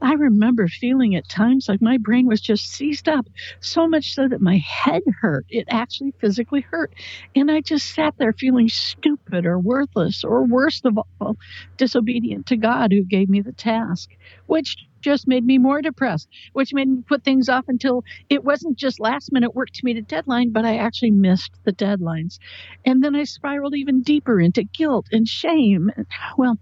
I 0.03 0.15
remember 0.15 0.69
feeling 0.69 1.15
at 1.17 1.29
times 1.29 1.69
like 1.69 1.81
my 1.83 1.99
brain 1.99 2.27
was 2.27 2.41
just 2.41 2.71
seized 2.71 3.09
up, 3.09 3.27
so 3.61 3.89
much 3.89 4.13
so 4.15 4.29
that 4.29 4.43
my 4.43 4.59
head 4.59 5.03
hurt. 5.23 5.47
It 5.49 5.67
actually 5.71 6.13
physically 6.21 6.61
hurt. 6.71 6.93
And 7.35 7.51
I 7.51 7.61
just 7.63 7.94
sat 7.95 8.15
there 8.19 8.33
feeling 8.33 8.69
stupid 8.69 9.47
or 9.47 9.59
worthless 9.59 10.25
or 10.25 10.45
worst 10.45 10.85
of 10.85 10.99
all, 11.21 11.37
disobedient 11.77 12.47
to 12.47 12.57
God 12.57 12.93
who 12.93 13.05
gave 13.05 13.29
me 13.29 13.41
the 13.41 13.53
task, 13.53 14.11
which 14.47 14.77
just 15.01 15.29
made 15.29 15.45
me 15.45 15.59
more 15.59 15.83
depressed, 15.83 16.29
which 16.55 16.73
made 16.73 16.89
me 16.89 17.03
put 17.07 17.23
things 17.23 17.49
off 17.49 17.67
until 17.69 18.03
it 18.31 18.43
wasn't 18.43 18.77
just 18.77 18.99
last 18.99 19.33
minute 19.33 19.55
work 19.55 19.69
to 19.71 19.85
meet 19.85 19.99
a 19.99 20.03
deadline, 20.03 20.51
but 20.51 20.65
I 20.65 20.79
actually 20.79 21.11
missed 21.11 21.53
the 21.65 21.73
deadlines. 21.73 22.39
And 22.87 23.05
then 23.05 23.15
I 23.15 23.25
spiraled 23.25 23.77
even 23.77 24.03
deeper 24.03 24.41
into 24.41 24.65
guilt 24.65 25.07
and 25.13 25.29
shame. 25.29 25.91
Well, 26.37 26.59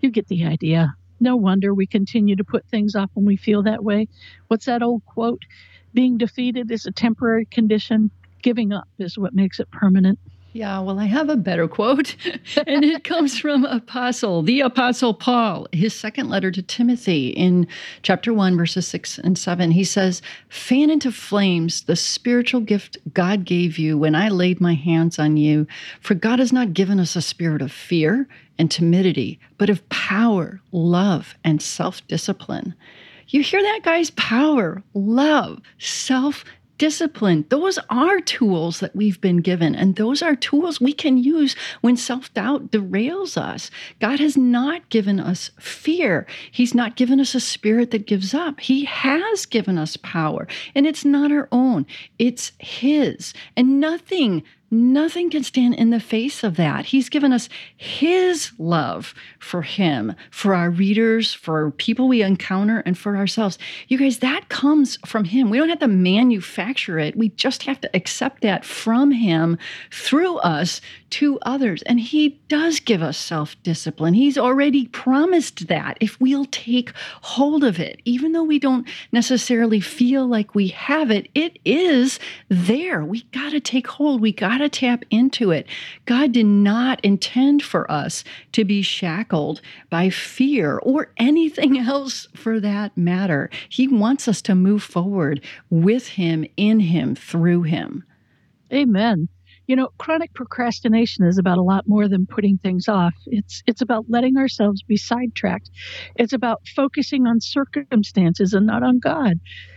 you 0.00 0.10
get 0.10 0.26
the 0.26 0.44
idea. 0.44 0.94
No 1.20 1.36
wonder 1.36 1.72
we 1.72 1.86
continue 1.86 2.36
to 2.36 2.44
put 2.44 2.66
things 2.66 2.94
off 2.94 3.10
when 3.14 3.24
we 3.24 3.36
feel 3.36 3.62
that 3.62 3.82
way. 3.82 4.08
What's 4.48 4.66
that 4.66 4.82
old 4.82 5.04
quote? 5.06 5.42
Being 5.94 6.18
defeated 6.18 6.70
is 6.70 6.84
a 6.84 6.92
temporary 6.92 7.46
condition, 7.46 8.10
giving 8.42 8.72
up 8.72 8.88
is 8.98 9.16
what 9.16 9.32
makes 9.34 9.60
it 9.60 9.70
permanent. 9.70 10.18
Yeah, 10.56 10.78
well, 10.78 10.98
I 10.98 11.04
have 11.04 11.28
a 11.28 11.36
better 11.36 11.68
quote, 11.68 12.16
and 12.66 12.82
it 12.82 13.04
comes 13.04 13.38
from 13.38 13.66
Apostle, 13.66 14.42
the 14.42 14.60
Apostle 14.62 15.12
Paul, 15.12 15.68
his 15.70 15.94
second 15.94 16.30
letter 16.30 16.50
to 16.50 16.62
Timothy 16.62 17.28
in 17.28 17.66
chapter 18.00 18.32
1, 18.32 18.56
verses 18.56 18.86
6 18.86 19.18
and 19.18 19.36
7. 19.36 19.70
He 19.72 19.84
says, 19.84 20.22
Fan 20.48 20.88
into 20.88 21.12
flames 21.12 21.82
the 21.82 21.94
spiritual 21.94 22.62
gift 22.62 22.96
God 23.12 23.44
gave 23.44 23.76
you 23.76 23.98
when 23.98 24.14
I 24.14 24.30
laid 24.30 24.58
my 24.58 24.72
hands 24.72 25.18
on 25.18 25.36
you, 25.36 25.66
for 26.00 26.14
God 26.14 26.38
has 26.38 26.54
not 26.54 26.72
given 26.72 27.00
us 27.00 27.16
a 27.16 27.20
spirit 27.20 27.60
of 27.60 27.70
fear 27.70 28.26
and 28.58 28.70
timidity, 28.70 29.38
but 29.58 29.68
of 29.68 29.86
power, 29.90 30.62
love, 30.72 31.34
and 31.44 31.60
self 31.60 32.00
discipline. 32.08 32.74
You 33.28 33.42
hear 33.42 33.60
that, 33.60 33.80
guys? 33.82 34.08
Power, 34.12 34.82
love, 34.94 35.60
self 35.78 36.46
discipline. 36.78 37.44
Those 37.48 37.78
are 37.90 38.20
tools 38.20 38.80
that 38.80 38.94
we've 38.94 39.20
been 39.20 39.38
given, 39.38 39.74
and 39.74 39.96
those 39.96 40.22
are 40.22 40.36
tools 40.36 40.80
we 40.80 40.92
can 40.92 41.18
use 41.18 41.56
when 41.80 41.96
self 41.96 42.32
doubt 42.34 42.70
derails 42.70 43.36
us. 43.36 43.70
God 44.00 44.20
has 44.20 44.36
not 44.36 44.88
given 44.88 45.20
us 45.20 45.50
fear, 45.58 46.26
He's 46.50 46.74
not 46.74 46.96
given 46.96 47.20
us 47.20 47.34
a 47.34 47.40
spirit 47.40 47.90
that 47.90 48.06
gives 48.06 48.34
up. 48.34 48.60
He 48.60 48.84
has 48.84 49.46
given 49.46 49.78
us 49.78 49.96
power, 49.96 50.46
and 50.74 50.86
it's 50.86 51.04
not 51.04 51.32
our 51.32 51.48
own, 51.52 51.86
it's 52.18 52.52
His. 52.58 53.32
And 53.56 53.80
nothing 53.80 54.42
Nothing 54.70 55.30
can 55.30 55.44
stand 55.44 55.74
in 55.74 55.90
the 55.90 56.00
face 56.00 56.42
of 56.42 56.56
that. 56.56 56.86
He's 56.86 57.08
given 57.08 57.32
us 57.32 57.48
His 57.76 58.50
love 58.58 59.14
for 59.38 59.62
Him, 59.62 60.14
for 60.30 60.54
our 60.54 60.70
readers, 60.70 61.32
for 61.32 61.70
people 61.72 62.08
we 62.08 62.22
encounter, 62.22 62.80
and 62.80 62.98
for 62.98 63.16
ourselves. 63.16 63.58
You 63.86 63.96
guys, 63.96 64.18
that 64.18 64.48
comes 64.48 64.98
from 65.06 65.24
Him. 65.24 65.50
We 65.50 65.58
don't 65.58 65.68
have 65.68 65.78
to 65.80 65.88
manufacture 65.88 66.98
it. 66.98 67.16
We 67.16 67.28
just 67.30 67.62
have 67.62 67.80
to 67.82 67.90
accept 67.94 68.42
that 68.42 68.64
from 68.64 69.12
Him 69.12 69.56
through 69.92 70.38
us 70.38 70.80
to 71.10 71.38
others. 71.42 71.82
And 71.82 72.00
He 72.00 72.40
does 72.48 72.80
give 72.80 73.02
us 73.02 73.16
self 73.18 73.60
discipline. 73.62 74.14
He's 74.14 74.38
already 74.38 74.86
promised 74.88 75.68
that 75.68 75.96
if 76.00 76.20
we'll 76.20 76.46
take 76.46 76.92
hold 77.22 77.64
of 77.64 77.78
it, 77.78 78.00
even 78.04 78.32
though 78.32 78.44
we 78.44 78.58
don't 78.58 78.86
necessarily 79.12 79.80
feel 79.80 80.26
like 80.26 80.54
we 80.54 80.68
have 80.68 81.10
it, 81.10 81.28
it 81.34 81.58
is 81.64 82.18
there. 82.48 83.04
We 83.04 83.22
got 83.32 83.50
to 83.50 83.60
take 83.60 83.86
hold. 83.86 84.20
We 84.20 84.32
got 84.32 84.58
to 84.58 84.68
tap 84.68 85.04
into 85.10 85.50
it. 85.50 85.66
God 86.04 86.32
did 86.32 86.46
not 86.46 87.00
intend 87.04 87.62
for 87.62 87.90
us 87.90 88.24
to 88.52 88.64
be 88.64 88.82
shackled 88.82 89.60
by 89.90 90.10
fear 90.10 90.78
or 90.78 91.12
anything 91.16 91.78
else 91.86 92.28
for 92.34 92.60
that 92.60 92.96
matter. 92.96 93.50
He 93.68 93.88
wants 93.88 94.28
us 94.28 94.42
to 94.42 94.54
move 94.54 94.82
forward 94.82 95.44
with 95.70 96.08
Him, 96.08 96.44
in 96.56 96.80
Him, 96.80 97.14
through 97.14 97.62
Him. 97.62 98.04
Amen. 98.72 99.28
You 99.66 99.76
know, 99.76 99.88
chronic 99.98 100.32
procrastination 100.34 101.24
is 101.24 101.38
about 101.38 101.58
a 101.58 101.62
lot 101.62 101.84
more 101.86 102.08
than 102.08 102.26
putting 102.26 102.58
things 102.58 102.88
off. 102.88 103.14
It's 103.26 103.62
it's 103.66 103.80
about 103.82 104.06
letting 104.08 104.36
ourselves 104.36 104.82
be 104.82 104.96
sidetracked. 104.96 105.70
It's 106.16 106.32
about 106.32 106.60
focusing 106.74 107.26
on 107.26 107.40
circumstances 107.40 108.52
and 108.52 108.66
not 108.66 108.82
on 108.82 108.98
God. 108.98 109.34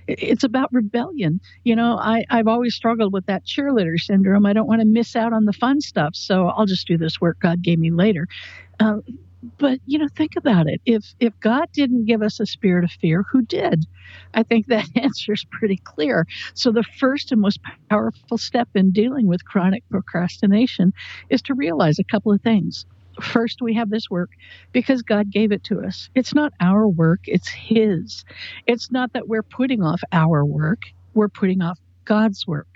It's 0.08 0.44
about 0.44 0.70
rebellion. 0.72 1.40
You 1.64 1.76
know, 1.76 1.98
I, 2.00 2.24
I've 2.30 2.48
always 2.48 2.76
struggled 2.76 3.14
with 3.14 3.26
that 3.28 3.46
cheerleader 3.46 3.98
syndrome. 3.98 4.46
I 4.46 4.54
don't 4.54 4.68
want 4.68 4.82
to 4.82 4.88
miss 4.88 5.16
out 5.16 5.34
on 5.34 5.46
the 5.46 5.54
fun 5.54 5.82
stuff, 5.82 6.16
so 6.16 6.48
I'll 6.48 6.66
just 6.66 6.88
do 6.88 6.98
this 6.98 7.22
work 7.22 7.38
God 7.42 7.62
gave 7.62 7.80
me 7.80 7.92
later. 7.92 8.28
Um, 8.80 9.04
but 9.60 9.80
you 9.86 10.00
know 10.00 10.08
think 10.16 10.34
about 10.38 10.68
it. 10.68 10.82
If 10.86 11.04
if 11.20 11.34
god 11.42 11.66
didn't 11.74 12.06
give 12.06 12.22
us 12.22 12.40
a 12.40 12.46
spirit 12.46 12.84
of 12.84 12.92
fear 12.92 13.24
who 13.32 13.44
did? 13.44 13.86
I 14.34 14.44
think 14.44 14.68
that 14.68 14.86
answer 14.96 15.34
is 15.34 15.46
pretty 15.52 15.80
clear. 15.84 16.26
So 16.56 16.72
the 16.72 16.84
first 17.00 17.32
and 17.32 17.42
most 17.42 17.60
powerful 17.90 18.38
step 18.38 18.70
in 18.76 18.92
dealing 18.92 19.28
with 19.28 19.46
chronic 19.46 19.84
procrastination 19.92 20.94
is 21.30 21.42
to 21.44 21.56
realize 21.56 22.00
a 22.00 22.04
couple 22.12 22.34
of 22.34 22.42
things. 22.42 22.86
First 23.22 23.62
we 23.62 23.74
have 23.76 23.90
this 23.90 24.10
work 24.10 24.32
because 24.74 25.02
god 25.04 25.32
gave 25.32 25.52
it 25.52 25.64
to 25.66 25.82
us. 25.82 26.10
It's 26.16 26.34
not 26.36 26.54
our 26.62 26.88
work 26.88 27.22
it's 27.26 27.50
his. 27.50 28.24
It's 28.68 28.92
not 28.92 29.14
that 29.14 29.28
we're 29.28 29.44
putting 29.44 29.84
off 29.84 30.02
our 30.12 30.46
work 30.46 30.82
we're 31.16 31.30
putting 31.30 31.62
off 31.62 31.80
god's 32.06 32.46
work. 32.48 32.68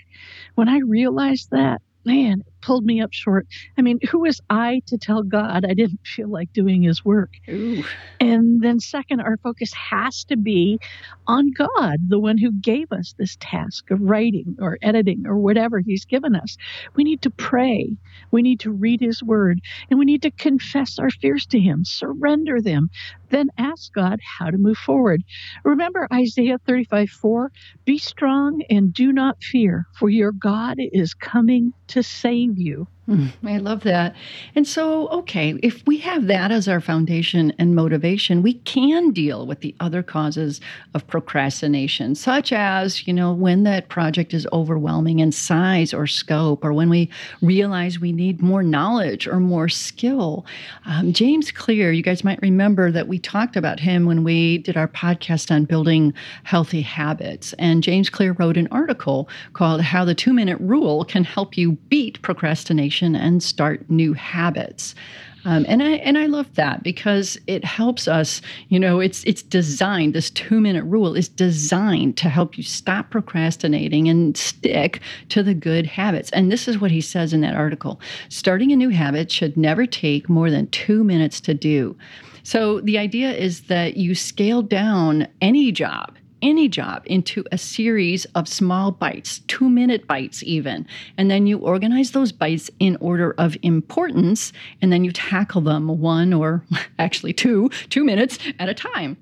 When 0.55 0.69
i 0.69 0.79
realized 0.79 1.49
that 1.51 1.81
man, 2.05 2.43
pulled 2.63 2.85
me 2.85 3.01
up 3.01 3.11
short. 3.11 3.47
I 3.77 3.81
mean, 3.81 3.99
who 4.09 4.21
was 4.21 4.39
I 4.49 4.81
to 4.87 4.97
tell 4.97 5.23
God 5.23 5.65
I 5.65 5.73
didn't 5.73 5.99
feel 6.05 6.29
like 6.29 6.51
doing 6.53 6.83
his 6.83 7.03
work? 7.03 7.31
Ooh. 7.49 7.83
And 8.19 8.61
then, 8.61 8.79
second, 8.79 9.21
our 9.21 9.37
focus 9.37 9.71
has 9.73 10.23
to 10.25 10.37
be 10.37 10.79
on 11.27 11.51
God, 11.51 11.97
the 12.07 12.19
one 12.19 12.37
who 12.37 12.51
gave 12.61 12.91
us 12.91 13.13
this 13.17 13.37
task 13.39 13.91
of 13.91 13.99
writing 14.01 14.55
or 14.59 14.77
editing 14.81 15.23
or 15.25 15.37
whatever 15.37 15.79
he's 15.79 16.05
given 16.05 16.35
us. 16.35 16.57
We 16.95 17.03
need 17.03 17.21
to 17.23 17.29
pray. 17.29 17.97
We 18.31 18.41
need 18.41 18.59
to 18.61 18.71
read 18.71 19.01
his 19.01 19.21
word 19.21 19.59
and 19.89 19.99
we 19.99 20.05
need 20.05 20.21
to 20.23 20.31
confess 20.31 20.99
our 20.99 21.09
fears 21.09 21.45
to 21.47 21.59
him, 21.59 21.83
surrender 21.85 22.61
them, 22.61 22.89
then 23.33 23.49
ask 23.57 23.91
God 23.93 24.19
how 24.39 24.49
to 24.49 24.57
move 24.57 24.77
forward. 24.77 25.21
Remember 25.65 26.07
Isaiah 26.13 26.59
35 26.67 27.09
4 27.09 27.51
Be 27.85 27.97
strong 27.97 28.61
and 28.69 28.93
do 28.93 29.11
not 29.11 29.37
fear, 29.41 29.85
for 29.97 30.09
your 30.09 30.31
God 30.31 30.77
is 30.79 31.13
coming 31.13 31.73
to 31.89 32.03
save 32.03 32.57
you. 32.57 32.87
Hmm, 33.05 33.27
I 33.45 33.57
love 33.57 33.81
that. 33.81 34.15
And 34.55 34.65
so, 34.65 35.09
okay, 35.09 35.55
if 35.61 35.85
we 35.85 35.97
have 35.97 36.27
that 36.27 36.53
as 36.53 36.69
our 36.69 36.79
foundation 36.79 37.51
and 37.59 37.75
motivation, 37.75 38.41
we 38.41 38.53
can 38.53 39.11
deal 39.11 39.45
with 39.45 39.59
the 39.59 39.75
other 39.81 40.01
causes 40.01 40.61
of 40.93 41.05
procrastination, 41.07 42.15
such 42.15 42.53
as, 42.53 43.05
you 43.05 43.11
know, 43.11 43.33
when 43.33 43.63
that 43.63 43.89
project 43.89 44.33
is 44.33 44.47
overwhelming 44.53 45.19
in 45.19 45.33
size 45.33 45.93
or 45.93 46.07
scope, 46.07 46.63
or 46.63 46.71
when 46.71 46.89
we 46.89 47.09
realize 47.41 47.99
we 47.99 48.13
need 48.13 48.41
more 48.41 48.63
knowledge 48.63 49.27
or 49.27 49.41
more 49.41 49.67
skill. 49.67 50.45
Um, 50.85 51.11
James 51.11 51.51
Clear, 51.51 51.91
you 51.91 52.03
guys 52.03 52.23
might 52.23 52.41
remember 52.41 52.89
that 52.89 53.09
we 53.09 53.19
talked 53.19 53.57
about 53.57 53.81
him 53.81 54.05
when 54.05 54.23
we 54.23 54.59
did 54.59 54.77
our 54.77 54.87
podcast 54.87 55.51
on 55.51 55.65
building 55.65 56.13
healthy 56.43 56.81
habits. 56.81 57.51
And 57.59 57.83
James 57.83 58.09
Clear 58.09 58.31
wrote 58.31 58.55
an 58.55 58.69
article 58.71 59.27
called 59.51 59.81
How 59.81 60.05
the 60.05 60.15
Two 60.15 60.31
Minute 60.31 60.61
Rule 60.61 61.03
Can 61.03 61.25
Help 61.25 61.57
You 61.57 61.73
Beat 61.89 62.21
Procrastination 62.21 62.92
and 63.01 63.41
start 63.41 63.89
new 63.89 64.13
habits. 64.13 64.93
Um, 65.45 65.65
and 65.67 65.83
I 65.83 65.91
and 65.95 66.17
I 66.17 66.27
love 66.27 66.53
that 66.55 66.83
because 66.83 67.37
it 67.47 67.65
helps 67.65 68.07
us. 68.07 68.41
You 68.69 68.79
know, 68.79 68.99
it's 68.99 69.23
it's 69.25 69.41
designed. 69.41 70.13
This 70.13 70.29
two 70.29 70.61
minute 70.61 70.85
rule 70.85 71.15
is 71.15 71.27
designed 71.27 72.15
to 72.17 72.29
help 72.29 72.57
you 72.57 72.63
stop 72.63 73.09
procrastinating 73.09 74.07
and 74.07 74.37
stick 74.37 75.01
to 75.29 75.43
the 75.43 75.53
good 75.53 75.85
habits. 75.85 76.29
And 76.31 76.51
this 76.51 76.67
is 76.67 76.79
what 76.79 76.91
he 76.91 77.01
says 77.01 77.33
in 77.33 77.41
that 77.41 77.55
article: 77.55 77.99
starting 78.29 78.71
a 78.71 78.77
new 78.77 78.89
habit 78.89 79.31
should 79.31 79.57
never 79.57 79.85
take 79.85 80.29
more 80.29 80.49
than 80.49 80.67
two 80.67 81.03
minutes 81.03 81.41
to 81.41 81.53
do. 81.53 81.95
So 82.43 82.81
the 82.81 82.97
idea 82.97 83.31
is 83.31 83.61
that 83.63 83.97
you 83.97 84.15
scale 84.15 84.61
down 84.61 85.27
any 85.41 85.71
job 85.71 86.15
any 86.43 86.67
job 86.67 87.01
into 87.05 87.43
a 87.51 87.57
series 87.57 88.25
of 88.35 88.47
small 88.47 88.91
bites, 88.91 89.39
two 89.47 89.69
minute 89.69 90.05
bites 90.05 90.43
even. 90.43 90.85
And 91.17 91.31
then 91.31 91.47
you 91.47 91.57
organize 91.57 92.11
those 92.11 92.31
bites 92.31 92.69
in 92.79 92.97
order 92.97 93.33
of 93.39 93.57
importance, 93.63 94.53
and 94.81 94.93
then 94.93 95.03
you 95.03 95.11
tackle 95.11 95.61
them 95.61 95.87
one 95.87 96.33
or 96.33 96.63
actually 96.99 97.33
two, 97.33 97.69
two 97.89 98.03
minutes 98.03 98.37
at 98.59 98.69
a 98.69 98.73
time. 98.73 99.17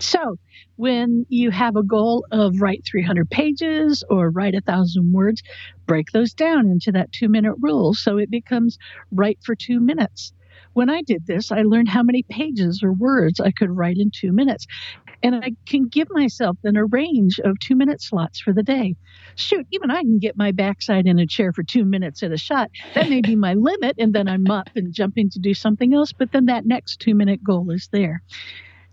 So, 0.00 0.36
when 0.76 1.26
you 1.28 1.50
have 1.50 1.74
a 1.74 1.82
goal 1.82 2.24
of 2.30 2.60
write 2.60 2.84
300 2.88 3.28
pages 3.30 4.04
or 4.08 4.30
write 4.30 4.54
a 4.54 4.60
thousand 4.60 5.12
words, 5.12 5.42
break 5.86 6.12
those 6.12 6.32
down 6.32 6.68
into 6.68 6.92
that 6.92 7.10
two 7.10 7.28
minute 7.28 7.54
rule 7.60 7.94
so 7.94 8.16
it 8.16 8.30
becomes 8.30 8.78
write 9.10 9.38
for 9.44 9.56
two 9.56 9.80
minutes. 9.80 10.32
When 10.74 10.88
I 10.88 11.02
did 11.02 11.26
this, 11.26 11.50
I 11.50 11.62
learned 11.62 11.88
how 11.88 12.04
many 12.04 12.22
pages 12.22 12.82
or 12.84 12.92
words 12.92 13.40
I 13.40 13.50
could 13.50 13.76
write 13.76 13.96
in 13.98 14.12
two 14.12 14.30
minutes. 14.30 14.66
And 15.22 15.34
I 15.34 15.52
can 15.66 15.88
give 15.88 16.08
myself 16.10 16.56
then 16.62 16.76
a 16.76 16.84
range 16.84 17.40
of 17.44 17.58
two 17.58 17.74
minute 17.74 18.00
slots 18.00 18.40
for 18.40 18.52
the 18.52 18.62
day. 18.62 18.94
Shoot, 19.34 19.66
even 19.72 19.90
I 19.90 20.02
can 20.02 20.18
get 20.18 20.36
my 20.36 20.52
backside 20.52 21.06
in 21.06 21.18
a 21.18 21.26
chair 21.26 21.52
for 21.52 21.62
two 21.62 21.84
minutes 21.84 22.22
at 22.22 22.32
a 22.32 22.36
shot. 22.36 22.70
That 22.94 23.10
may 23.10 23.20
be 23.20 23.34
my 23.34 23.54
limit, 23.54 23.96
and 23.98 24.14
then 24.14 24.28
I'm 24.28 24.48
up 24.50 24.70
and 24.76 24.92
jumping 24.92 25.30
to 25.30 25.38
do 25.38 25.54
something 25.54 25.92
else, 25.92 26.12
but 26.12 26.32
then 26.32 26.46
that 26.46 26.66
next 26.66 27.00
two 27.00 27.14
minute 27.14 27.42
goal 27.42 27.70
is 27.70 27.88
there. 27.90 28.22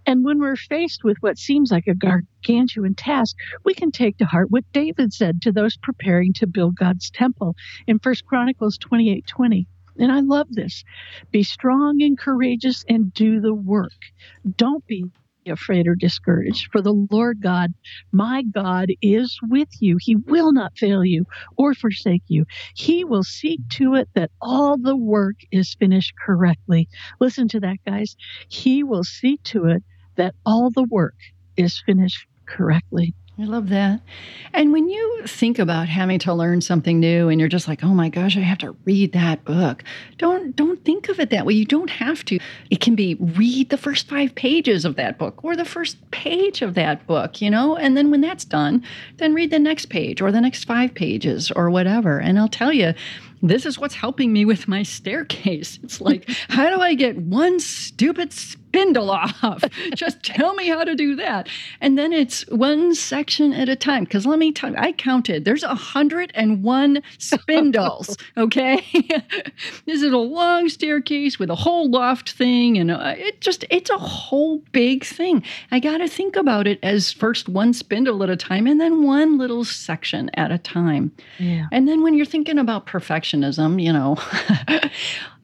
And 0.08 0.24
when 0.24 0.40
we're 0.40 0.56
faced 0.56 1.04
with 1.04 1.18
what 1.22 1.40
seems 1.40 1.72
like 1.72 1.88
a 1.88 1.96
gargantuan 1.96 2.94
task, 2.94 3.36
we 3.64 3.74
can 3.74 3.92
take 3.92 4.18
to 4.18 4.26
heart 4.26 4.52
what 4.52 4.72
David 4.72 5.14
said 5.14 5.42
to 5.42 5.52
those 5.52 5.78
preparing 5.78 6.34
to 6.34 6.48
build 6.48 6.76
God's 6.76 7.10
temple 7.10 7.56
in 7.88 8.00
1 8.02 8.16
Chronicles 8.28 8.78
28 8.78 9.26
20. 9.26 9.68
And 9.98 10.12
I 10.12 10.20
love 10.20 10.48
this. 10.52 10.84
Be 11.32 11.44
strong 11.44 12.02
and 12.02 12.18
courageous 12.18 12.84
and 12.88 13.14
do 13.14 13.40
the 13.40 13.54
work. 13.54 13.94
Don't 14.58 14.86
be 14.86 15.06
afraid 15.52 15.88
or 15.88 15.96
discouraged. 15.96 16.70
For 16.72 16.82
the 16.82 17.06
Lord 17.12 17.42
God, 17.42 17.74
my 18.12 18.44
God, 18.44 18.90
is 19.02 19.38
with 19.44 19.70
you. 19.80 19.98
He 20.00 20.16
will 20.16 20.54
not 20.54 20.78
fail 20.78 21.04
you 21.06 21.26
or 21.58 21.74
forsake 21.74 22.24
you. 22.28 22.46
He 22.76 23.04
will 23.04 23.24
see 23.24 23.60
to 23.72 23.96
it 23.96 24.10
that 24.16 24.32
all 24.42 24.78
the 24.78 24.98
work 24.98 25.36
is 25.52 25.76
finished 25.80 26.14
correctly. 26.26 26.88
Listen 27.20 27.48
to 27.50 27.60
that, 27.62 27.78
guys. 27.86 28.16
He 28.50 28.84
will 28.84 29.04
see 29.04 29.38
to 29.46 29.66
it 29.66 29.84
that 30.18 30.36
all 30.46 30.72
the 30.72 30.88
work 30.90 31.16
is 31.58 31.82
finished 31.86 32.26
correctly. 32.48 33.14
I 33.38 33.44
love 33.44 33.68
that. 33.70 34.00
And 34.54 34.72
when 34.72 34.88
you 34.88 35.24
think 35.28 35.60
about 35.60 35.90
having 35.90 36.20
to 36.20 36.34
learn 36.34 36.62
something 36.62 37.02
new 37.02 37.28
and 37.28 37.38
you're 37.38 37.50
just 37.50 37.68
like, 37.68 37.84
"Oh 37.84 37.94
my 37.94 38.08
gosh, 38.08 38.38
I 38.38 38.40
have 38.40 38.60
to 38.60 38.78
read 38.86 39.12
that 39.12 39.44
book." 39.44 39.84
Don't 40.18 40.56
don't 40.56 40.84
think 40.86 41.10
of 41.10 41.20
it 41.20 41.32
that 41.32 41.46
way. 41.46 41.54
You 41.54 41.66
don't 41.66 41.90
have 41.90 42.24
to. 42.26 42.40
It 42.70 42.80
can 42.80 42.96
be 42.96 43.16
read 43.16 43.70
the 43.70 43.78
first 43.78 44.08
5 44.08 44.36
pages 44.36 44.86
of 44.86 44.96
that 44.96 45.18
book 45.18 45.44
or 45.44 45.58
the 45.58 45.66
first 45.66 45.98
page 46.12 46.62
of 46.62 46.76
that 46.76 47.06
book, 47.08 47.42
you 47.42 47.50
know? 47.50 47.76
And 47.76 47.98
then 47.98 48.10
when 48.10 48.22
that's 48.22 48.46
done, 48.46 48.84
then 49.18 49.34
read 49.34 49.52
the 49.52 49.60
next 49.60 49.88
page 49.88 50.22
or 50.22 50.32
the 50.32 50.42
next 50.42 50.64
5 50.64 50.94
pages 50.94 51.52
or 51.52 51.70
whatever. 51.70 52.20
And 52.20 52.40
I'll 52.40 52.48
tell 52.48 52.72
you, 52.72 52.94
this 53.42 53.66
is 53.66 53.78
what's 53.78 53.96
helping 53.96 54.32
me 54.32 54.46
with 54.46 54.68
my 54.68 54.84
staircase. 54.84 55.78
It's 55.84 56.00
like, 56.00 56.30
how 56.50 56.70
do 56.74 56.82
I 56.82 56.94
get 56.94 57.18
one 57.18 57.60
stupid 57.60 58.34
spindle 58.76 59.12
off? 59.12 59.64
Just 59.96 60.22
tell 60.24 60.54
me 60.54 60.68
how 60.68 60.84
to 60.84 60.96
do 60.96 61.16
that. 61.16 61.48
And 61.82 61.98
then 61.98 62.12
it's 62.12 62.46
one 62.48 62.94
section 62.94 63.54
at 63.54 63.70
a 63.70 63.76
time. 63.76 64.04
Because 64.04 64.26
let 64.26 64.40
me 64.40 64.52
tell 64.52 64.72
you, 64.72 64.78
I 64.78 64.92
counted, 64.92 65.46
there's 65.46 65.64
101 65.64 67.02
spindles, 67.18 68.18
okay? 68.38 68.86
this 69.86 70.02
is 70.02 70.12
a 70.12 70.18
long 70.18 70.70
staircase 70.70 71.40
with 71.40 71.50
a 71.50 71.56
whole 71.56 71.90
loft 71.90 72.32
thing. 72.32 72.78
And 72.78 72.92
uh, 72.92 73.16
it 73.18 73.42
just, 73.42 73.66
it's 73.70 73.90
a 73.90 73.98
whole 73.98 74.58
big 74.72 75.06
thing. 75.06 75.44
I 75.72 75.80
got 75.80 75.98
to 75.98 76.08
think 76.08 76.36
about 76.36 76.68
it 76.68 76.80
as 76.84 77.12
first 77.12 77.48
one 77.48 77.74
spindle 77.74 78.24
at 78.24 78.30
a 78.30 78.36
time 78.36 78.68
and 78.68 78.82
then 78.82 79.04
one 79.04 79.38
little 79.38 79.64
section 79.64 80.30
at 80.34 80.52
a 80.52 80.58
time. 80.58 81.12
Yeah. 81.40 81.68
And 81.72 81.88
then 81.88 82.04
when 82.04 82.14
you're 82.14 82.26
thinking 82.26 82.60
about 82.60 82.86
perfectionism, 82.86 83.82
you 83.82 83.94
know, 83.94 84.18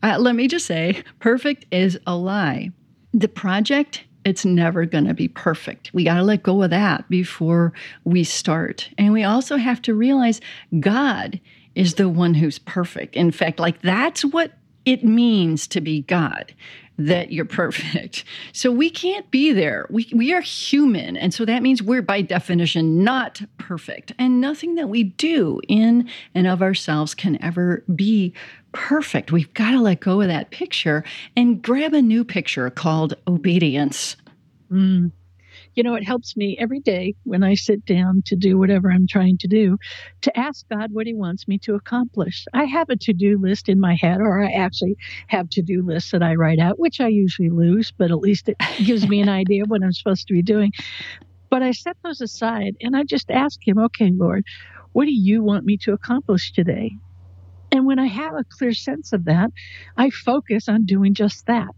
uh, 0.03 0.17
let 0.19 0.35
me 0.35 0.47
just 0.47 0.65
say 0.65 1.03
perfect 1.19 1.65
is 1.71 1.97
a 2.05 2.15
lie. 2.15 2.71
The 3.13 3.27
project, 3.27 4.03
it's 4.23 4.45
never 4.45 4.85
going 4.85 5.05
to 5.05 5.13
be 5.13 5.27
perfect. 5.27 5.91
We 5.93 6.03
got 6.03 6.15
to 6.15 6.23
let 6.23 6.43
go 6.43 6.63
of 6.63 6.69
that 6.69 7.09
before 7.09 7.73
we 8.03 8.23
start. 8.23 8.89
And 8.97 9.13
we 9.13 9.23
also 9.23 9.57
have 9.57 9.81
to 9.83 9.93
realize 9.93 10.41
God 10.79 11.39
is 11.75 11.95
the 11.95 12.09
one 12.09 12.33
who's 12.33 12.59
perfect. 12.59 13.15
In 13.15 13.31
fact, 13.31 13.59
like 13.59 13.81
that's 13.81 14.23
what 14.23 14.53
it 14.85 15.03
means 15.03 15.67
to 15.67 15.81
be 15.81 16.01
God 16.01 16.53
that 16.97 17.31
you're 17.31 17.45
perfect. 17.45 18.23
So 18.53 18.71
we 18.71 18.89
can't 18.89 19.29
be 19.31 19.53
there. 19.53 19.87
We, 19.89 20.07
we 20.13 20.33
are 20.33 20.41
human. 20.41 21.15
And 21.15 21.33
so 21.33 21.45
that 21.45 21.63
means 21.63 21.81
we're 21.81 22.01
by 22.01 22.21
definition 22.21 23.03
not 23.03 23.41
perfect. 23.57 24.11
And 24.19 24.41
nothing 24.41 24.75
that 24.75 24.89
we 24.89 25.03
do 25.03 25.61
in 25.67 26.09
and 26.35 26.47
of 26.47 26.61
ourselves 26.61 27.15
can 27.15 27.41
ever 27.41 27.83
be 27.95 28.33
perfect. 28.71 29.31
We've 29.31 29.53
got 29.53 29.71
to 29.71 29.81
let 29.81 29.99
go 29.99 30.21
of 30.21 30.27
that 30.27 30.51
picture 30.51 31.03
and 31.35 31.61
grab 31.61 31.93
a 31.93 32.01
new 32.01 32.23
picture 32.23 32.69
called 32.69 33.13
obedience. 33.27 34.15
Mm. 34.71 35.11
you 35.75 35.83
know, 35.83 35.95
it 35.95 36.03
helps 36.03 36.37
me 36.37 36.57
every 36.57 36.79
day 36.79 37.13
when 37.25 37.43
I 37.43 37.55
sit 37.55 37.85
down 37.85 38.23
to 38.27 38.37
do 38.37 38.57
whatever 38.57 38.89
I'm 38.89 39.05
trying 39.05 39.37
to 39.39 39.47
do 39.47 39.77
to 40.21 40.39
ask 40.39 40.65
God 40.69 40.93
what 40.93 41.07
He 41.07 41.13
wants 41.13 41.47
me 41.47 41.57
to 41.59 41.75
accomplish. 41.75 42.45
I 42.53 42.63
have 42.65 42.89
a 42.89 42.95
to 42.95 43.13
do 43.13 43.37
list 43.37 43.67
in 43.67 43.79
my 43.79 43.95
head, 43.95 44.21
or 44.21 44.41
I 44.41 44.51
actually 44.51 44.95
have 45.27 45.49
to 45.51 45.61
do 45.61 45.83
lists 45.83 46.11
that 46.11 46.23
I 46.23 46.35
write 46.35 46.59
out, 46.59 46.79
which 46.79 47.01
I 47.01 47.07
usually 47.07 47.49
lose, 47.49 47.91
but 47.91 48.11
at 48.11 48.19
least 48.19 48.47
it 48.47 48.57
gives 48.83 49.07
me 49.07 49.19
an 49.21 49.29
idea 49.41 49.63
of 49.63 49.69
what 49.69 49.83
I'm 49.83 49.91
supposed 49.91 50.27
to 50.27 50.33
be 50.33 50.41
doing. 50.41 50.71
But 51.49 51.63
I 51.63 51.71
set 51.71 51.97
those 52.01 52.21
aside 52.21 52.77
and 52.81 52.95
I 52.95 53.03
just 53.03 53.29
ask 53.29 53.59
Him, 53.65 53.77
okay, 53.77 54.11
Lord, 54.15 54.45
what 54.93 55.05
do 55.05 55.13
you 55.13 55.43
want 55.43 55.65
me 55.65 55.77
to 55.77 55.93
accomplish 55.93 56.53
today? 56.53 56.95
And 57.71 57.85
when 57.85 57.99
I 57.99 58.07
have 58.07 58.33
a 58.33 58.45
clear 58.57 58.73
sense 58.73 59.13
of 59.13 59.25
that, 59.25 59.51
I 59.97 60.09
focus 60.09 60.67
on 60.67 60.85
doing 60.85 61.13
just 61.13 61.45
that. 61.45 61.69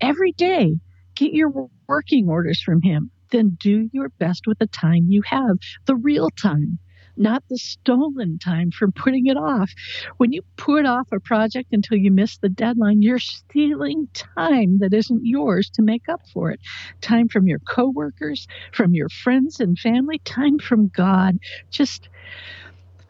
Every 0.00 0.32
day, 0.32 0.78
get 1.14 1.32
your 1.32 1.70
working 1.88 2.28
orders 2.28 2.60
from 2.62 2.82
Him. 2.82 3.10
Then 3.30 3.56
do 3.60 3.88
your 3.92 4.10
best 4.10 4.46
with 4.46 4.58
the 4.58 4.66
time 4.66 5.06
you 5.08 5.22
have, 5.26 5.58
the 5.86 5.96
real 5.96 6.30
time, 6.30 6.78
not 7.16 7.42
the 7.48 7.58
stolen 7.58 8.38
time 8.38 8.70
from 8.70 8.92
putting 8.92 9.26
it 9.26 9.36
off. 9.36 9.70
When 10.18 10.32
you 10.32 10.42
put 10.56 10.86
off 10.86 11.08
a 11.12 11.20
project 11.20 11.72
until 11.72 11.98
you 11.98 12.10
miss 12.10 12.38
the 12.38 12.48
deadline, 12.48 13.02
you're 13.02 13.18
stealing 13.18 14.08
time 14.14 14.78
that 14.78 14.94
isn't 14.94 15.26
yours 15.26 15.68
to 15.74 15.82
make 15.82 16.08
up 16.08 16.20
for 16.32 16.50
it. 16.50 16.60
Time 17.00 17.28
from 17.28 17.48
your 17.48 17.58
coworkers, 17.58 18.46
from 18.72 18.94
your 18.94 19.08
friends 19.08 19.60
and 19.60 19.78
family, 19.78 20.20
time 20.20 20.58
from 20.58 20.88
God. 20.88 21.38
Just 21.70 22.08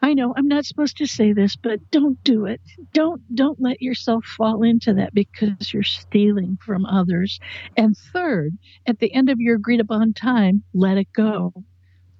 I 0.01 0.13
know 0.13 0.33
I'm 0.35 0.47
not 0.47 0.65
supposed 0.65 0.97
to 0.97 1.07
say 1.07 1.33
this, 1.33 1.55
but 1.55 1.91
don't 1.91 2.23
do 2.23 2.45
it. 2.45 2.61
Don't 2.93 3.21
don't 3.35 3.59
let 3.61 3.81
yourself 3.81 4.25
fall 4.25 4.63
into 4.63 4.93
that 4.93 5.13
because 5.13 5.73
you're 5.73 5.83
stealing 5.83 6.57
from 6.65 6.85
others. 6.85 7.39
And 7.75 7.97
third, 7.97 8.57
at 8.85 8.99
the 8.99 9.13
end 9.13 9.29
of 9.29 9.39
your 9.39 9.55
agreed 9.55 9.81
upon 9.81 10.13
time, 10.13 10.63
let 10.73 10.97
it 10.97 11.11
go. 11.13 11.53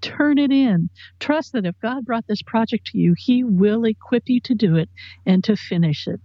Turn 0.02 0.38
it 0.38 0.52
in. 0.52 0.90
Trust 1.20 1.54
that 1.54 1.66
if 1.66 1.80
God 1.82 2.06
brought 2.06 2.28
this 2.28 2.42
project 2.42 2.88
to 2.88 2.98
you, 2.98 3.16
He 3.18 3.44
will 3.44 3.86
equip 3.86 4.28
you 4.28 4.40
to 4.42 4.56
do 4.56 4.76
it 4.76 4.90
and 5.26 5.44
to 5.46 5.56
finish 5.56 6.08
it. 6.08 6.20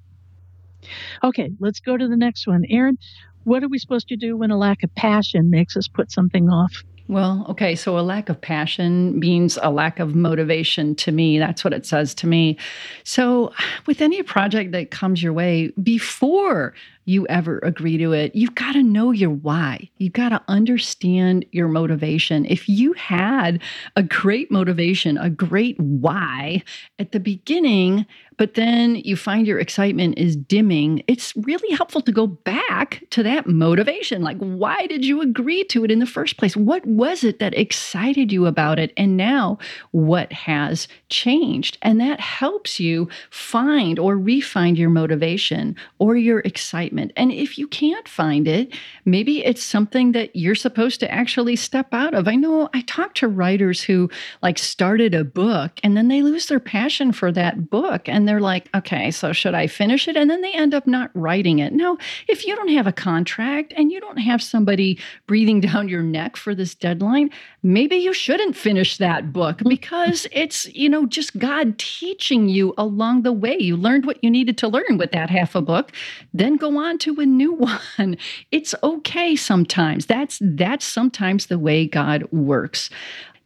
Okay, 1.22 1.50
let's 1.60 1.80
go 1.80 1.96
to 1.96 2.08
the 2.08 2.16
next 2.16 2.46
one. 2.46 2.64
Erin, 2.68 2.98
what 3.44 3.62
are 3.62 3.68
we 3.68 3.78
supposed 3.78 4.08
to 4.08 4.16
do 4.16 4.36
when 4.36 4.50
a 4.50 4.58
lack 4.58 4.82
of 4.82 4.94
passion 4.94 5.50
makes 5.50 5.76
us 5.76 5.88
put 5.88 6.10
something 6.10 6.48
off? 6.48 6.82
Well, 7.06 7.44
okay, 7.50 7.74
so 7.74 7.98
a 7.98 8.00
lack 8.00 8.30
of 8.30 8.40
passion 8.40 9.18
means 9.18 9.58
a 9.60 9.70
lack 9.70 9.98
of 9.98 10.14
motivation 10.14 10.94
to 10.96 11.12
me. 11.12 11.38
That's 11.38 11.62
what 11.62 11.74
it 11.74 11.84
says 11.84 12.14
to 12.16 12.26
me. 12.26 12.56
So, 13.04 13.52
with 13.86 14.00
any 14.00 14.22
project 14.22 14.72
that 14.72 14.90
comes 14.90 15.22
your 15.22 15.34
way, 15.34 15.70
before 15.82 16.72
you 17.04 17.26
ever 17.26 17.58
agree 17.62 17.98
to 17.98 18.12
it, 18.12 18.34
you've 18.34 18.54
got 18.54 18.72
to 18.72 18.82
know 18.82 19.10
your 19.10 19.28
why. 19.30 19.90
You've 19.98 20.14
got 20.14 20.30
to 20.30 20.42
understand 20.48 21.44
your 21.52 21.68
motivation. 21.68 22.46
If 22.46 22.68
you 22.68 22.94
had 22.94 23.60
a 23.96 24.02
great 24.02 24.50
motivation, 24.50 25.18
a 25.18 25.28
great 25.28 25.78
why 25.78 26.62
at 26.98 27.12
the 27.12 27.20
beginning, 27.20 28.06
but 28.36 28.54
then 28.54 28.96
you 28.96 29.16
find 29.16 29.46
your 29.46 29.58
excitement 29.58 30.18
is 30.18 30.36
dimming, 30.36 31.02
it's 31.06 31.34
really 31.36 31.74
helpful 31.74 32.00
to 32.02 32.12
go 32.12 32.26
back 32.26 33.02
to 33.10 33.22
that 33.22 33.46
motivation. 33.46 34.22
Like, 34.22 34.38
why 34.38 34.86
did 34.86 35.04
you 35.04 35.20
agree 35.20 35.64
to 35.64 35.84
it 35.84 35.90
in 35.90 35.98
the 35.98 36.06
first 36.06 36.36
place? 36.36 36.56
What 36.56 36.84
was 36.86 37.24
it 37.24 37.38
that 37.38 37.56
excited 37.56 38.32
you 38.32 38.46
about 38.46 38.78
it? 38.78 38.92
And 38.96 39.16
now, 39.16 39.58
what 39.92 40.32
has 40.32 40.88
changed? 41.08 41.78
And 41.82 42.00
that 42.00 42.20
helps 42.20 42.80
you 42.80 43.08
find 43.30 43.98
or 43.98 44.18
refine 44.18 44.76
your 44.76 44.90
motivation 44.90 45.76
or 45.98 46.16
your 46.16 46.40
excitement. 46.40 47.12
And 47.16 47.32
if 47.32 47.58
you 47.58 47.68
can't 47.68 48.08
find 48.08 48.48
it, 48.48 48.74
maybe 49.04 49.44
it's 49.44 49.62
something 49.62 50.12
that 50.12 50.34
you're 50.34 50.54
supposed 50.54 51.00
to 51.00 51.10
actually 51.10 51.56
step 51.56 51.92
out 51.92 52.14
of. 52.14 52.28
I 52.28 52.34
know 52.34 52.68
I 52.74 52.82
talk 52.82 53.14
to 53.14 53.28
writers 53.28 53.82
who 53.82 54.10
like 54.42 54.58
started 54.58 55.14
a 55.14 55.24
book 55.24 55.72
and 55.82 55.96
then 55.96 56.08
they 56.08 56.22
lose 56.22 56.46
their 56.46 56.60
passion 56.60 57.12
for 57.12 57.32
that 57.32 57.70
book 57.70 58.08
and 58.08 58.23
they're 58.28 58.40
like, 58.40 58.68
okay, 58.74 59.10
so 59.10 59.32
should 59.32 59.54
I 59.54 59.66
finish 59.66 60.08
it? 60.08 60.16
And 60.16 60.30
then 60.30 60.40
they 60.40 60.52
end 60.52 60.74
up 60.74 60.86
not 60.86 61.10
writing 61.14 61.58
it. 61.58 61.72
No, 61.72 61.98
if 62.28 62.46
you 62.46 62.54
don't 62.54 62.68
have 62.68 62.86
a 62.86 62.92
contract 62.92 63.72
and 63.76 63.90
you 63.90 64.00
don't 64.00 64.18
have 64.18 64.42
somebody 64.42 64.98
breathing 65.26 65.60
down 65.64 65.88
your 65.88 66.02
neck 66.02 66.36
for 66.36 66.54
this 66.54 66.74
deadline, 66.74 67.30
maybe 67.62 67.96
you 67.96 68.12
shouldn't 68.12 68.56
finish 68.56 68.98
that 68.98 69.32
book 69.32 69.58
mm-hmm. 69.58 69.68
because 69.68 70.26
it's, 70.32 70.66
you 70.74 70.88
know, 70.88 71.06
just 71.06 71.38
God 71.38 71.78
teaching 71.78 72.48
you 72.48 72.74
along 72.78 73.22
the 73.22 73.32
way. 73.32 73.56
You 73.58 73.76
learned 73.76 74.06
what 74.06 74.22
you 74.22 74.30
needed 74.30 74.58
to 74.58 74.68
learn 74.68 74.98
with 74.98 75.12
that 75.12 75.30
half 75.30 75.54
a 75.54 75.62
book, 75.62 75.92
then 76.32 76.56
go 76.56 76.78
on 76.78 76.98
to 76.98 77.20
a 77.20 77.26
new 77.26 77.52
one. 77.98 78.16
It's 78.50 78.74
okay 78.82 79.36
sometimes. 79.36 80.06
That's 80.06 80.38
that's 80.42 80.84
sometimes 80.84 81.46
the 81.46 81.58
way 81.58 81.86
God 81.86 82.24
works. 82.32 82.90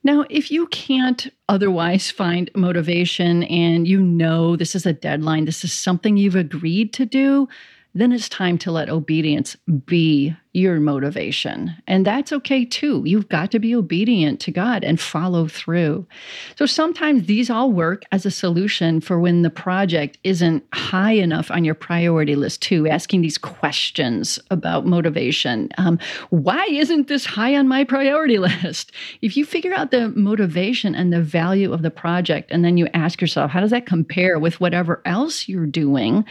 Now, 0.04 0.24
if 0.30 0.50
you 0.50 0.66
can't 0.68 1.28
otherwise 1.48 2.10
find 2.10 2.50
motivation 2.54 3.42
and 3.44 3.86
you 3.86 4.00
know 4.00 4.56
this 4.56 4.74
is 4.74 4.86
a 4.86 4.92
deadline, 4.92 5.44
this 5.44 5.64
is 5.64 5.72
something 5.72 6.16
you've 6.16 6.36
agreed 6.36 6.92
to 6.94 7.04
do, 7.04 7.48
then 7.94 8.12
it's 8.12 8.28
time 8.28 8.58
to 8.58 8.70
let 8.70 8.88
obedience 8.88 9.56
be 9.86 10.34
your 10.52 10.80
motivation. 10.80 11.74
And 11.86 12.06
that's 12.06 12.32
okay 12.32 12.64
too. 12.64 13.02
You've 13.04 13.28
got 13.28 13.50
to 13.52 13.58
be 13.58 13.74
obedient 13.74 14.40
to 14.40 14.50
God 14.50 14.82
and 14.82 14.98
follow 14.98 15.46
through. 15.46 16.06
So 16.56 16.66
sometimes 16.66 17.26
these 17.26 17.50
all 17.50 17.70
work 17.70 18.04
as 18.12 18.24
a 18.24 18.30
solution 18.30 19.00
for 19.00 19.20
when 19.20 19.42
the 19.42 19.50
project 19.50 20.18
isn't 20.24 20.64
high 20.72 21.12
enough 21.12 21.50
on 21.50 21.64
your 21.64 21.74
priority 21.74 22.34
list, 22.34 22.62
too, 22.62 22.88
asking 22.88 23.20
these 23.20 23.38
questions 23.38 24.38
about 24.50 24.86
motivation. 24.86 25.68
Um, 25.78 25.98
why 26.30 26.66
isn't 26.70 27.08
this 27.08 27.24
high 27.24 27.54
on 27.56 27.68
my 27.68 27.84
priority 27.84 28.38
list? 28.48 28.92
If 29.20 29.36
you 29.36 29.44
figure 29.44 29.74
out 29.74 29.90
the 29.90 30.08
motivation 30.10 30.94
and 30.94 31.12
the 31.12 31.22
value 31.22 31.72
of 31.72 31.82
the 31.82 31.90
project, 31.90 32.50
and 32.50 32.64
then 32.64 32.76
you 32.76 32.88
ask 32.94 33.20
yourself, 33.20 33.50
how 33.50 33.60
does 33.60 33.70
that 33.70 33.86
compare 33.86 34.38
with 34.38 34.60
whatever 34.60 35.02
else 35.04 35.48
you're 35.48 35.66
doing? 35.66 36.24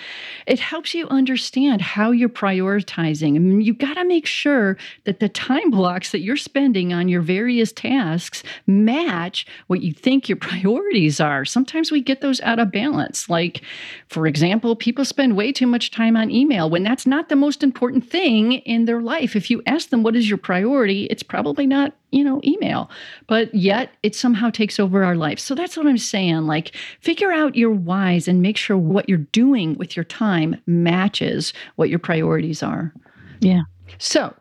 It 0.47 0.59
helps 0.59 0.93
you 0.93 1.07
understand 1.09 1.81
how 1.81 2.11
you're 2.11 2.29
prioritizing. 2.29 3.35
I 3.35 3.39
mean, 3.39 3.61
you 3.61 3.73
got 3.73 3.95
to 3.95 4.06
make 4.07 4.25
sure 4.25 4.77
that 5.05 5.19
the 5.19 5.29
time 5.29 5.69
blocks 5.71 6.11
that 6.11 6.21
you're 6.21 6.37
spending 6.37 6.93
on 6.93 7.07
your 7.07 7.21
various 7.21 7.71
tasks 7.71 8.43
match 8.65 9.45
what 9.67 9.81
you 9.81 9.93
think 9.93 10.29
your 10.29 10.37
priorities 10.47 11.19
are. 11.19 11.45
Sometimes 11.45 11.91
we 11.91 12.01
get 12.01 12.21
those 12.21 12.41
out 12.41 12.59
of 12.59 12.71
balance. 12.71 13.29
Like, 13.29 13.61
for 14.07 14.27
example, 14.27 14.75
people 14.75 15.05
spend 15.05 15.35
way 15.35 15.51
too 15.51 15.67
much 15.67 15.91
time 15.91 16.17
on 16.17 16.31
email 16.31 16.69
when 16.69 16.83
that's 16.83 17.05
not 17.05 17.29
the 17.29 17.35
most 17.35 17.63
important 17.63 18.09
thing 18.09 18.53
in 18.53 18.85
their 18.85 19.01
life. 19.01 19.35
If 19.35 19.49
you 19.49 19.61
ask 19.65 19.89
them, 19.89 20.03
what 20.03 20.15
is 20.15 20.29
your 20.29 20.37
priority? 20.37 21.05
It's 21.05 21.23
probably 21.23 21.67
not 21.67 21.93
you 22.11 22.23
know, 22.23 22.39
email, 22.43 22.89
but 23.27 23.53
yet 23.53 23.91
it 24.01 24.15
somehow 24.15 24.49
takes 24.49 24.79
over 24.79 25.03
our 25.03 25.15
life. 25.15 25.39
So 25.39 25.55
that's 25.55 25.75
what 25.75 25.87
I'm 25.87 25.97
saying. 25.97 26.47
Like, 26.47 26.73
figure 27.01 27.31
out 27.31 27.55
your 27.55 27.71
whys 27.71 28.27
and 28.27 28.41
make 28.41 28.57
sure 28.57 28.77
what 28.77 29.09
you're 29.09 29.17
doing 29.17 29.77
with 29.77 29.95
your 29.95 30.05
time 30.05 30.61
matches 30.65 31.53
what 31.75 31.89
your 31.89 31.99
priorities 31.99 32.63
are. 32.63 32.93
Yeah. 33.41 33.63
So, 33.97 34.33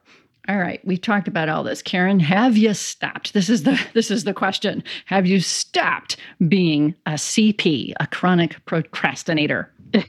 all 0.49 0.59
right, 0.59 0.81
we've 0.85 1.01
talked 1.01 1.29
about 1.29 1.49
all 1.49 1.65
this. 1.65 1.83
Karen, 1.83 2.21
have 2.21 2.57
you 2.57 2.73
stopped? 2.75 3.35
This 3.35 3.49
is 3.49 3.65
the 3.65 3.81
this 3.95 4.11
is 4.11 4.25
the 4.25 4.35
question. 4.35 4.83
Have 5.07 5.27
you 5.27 5.41
stopped 5.41 6.17
being 6.49 6.95
a 7.07 7.13
CP, 7.13 7.93
a 7.99 8.07
chronic 8.07 8.65
procrastinator? 8.67 9.73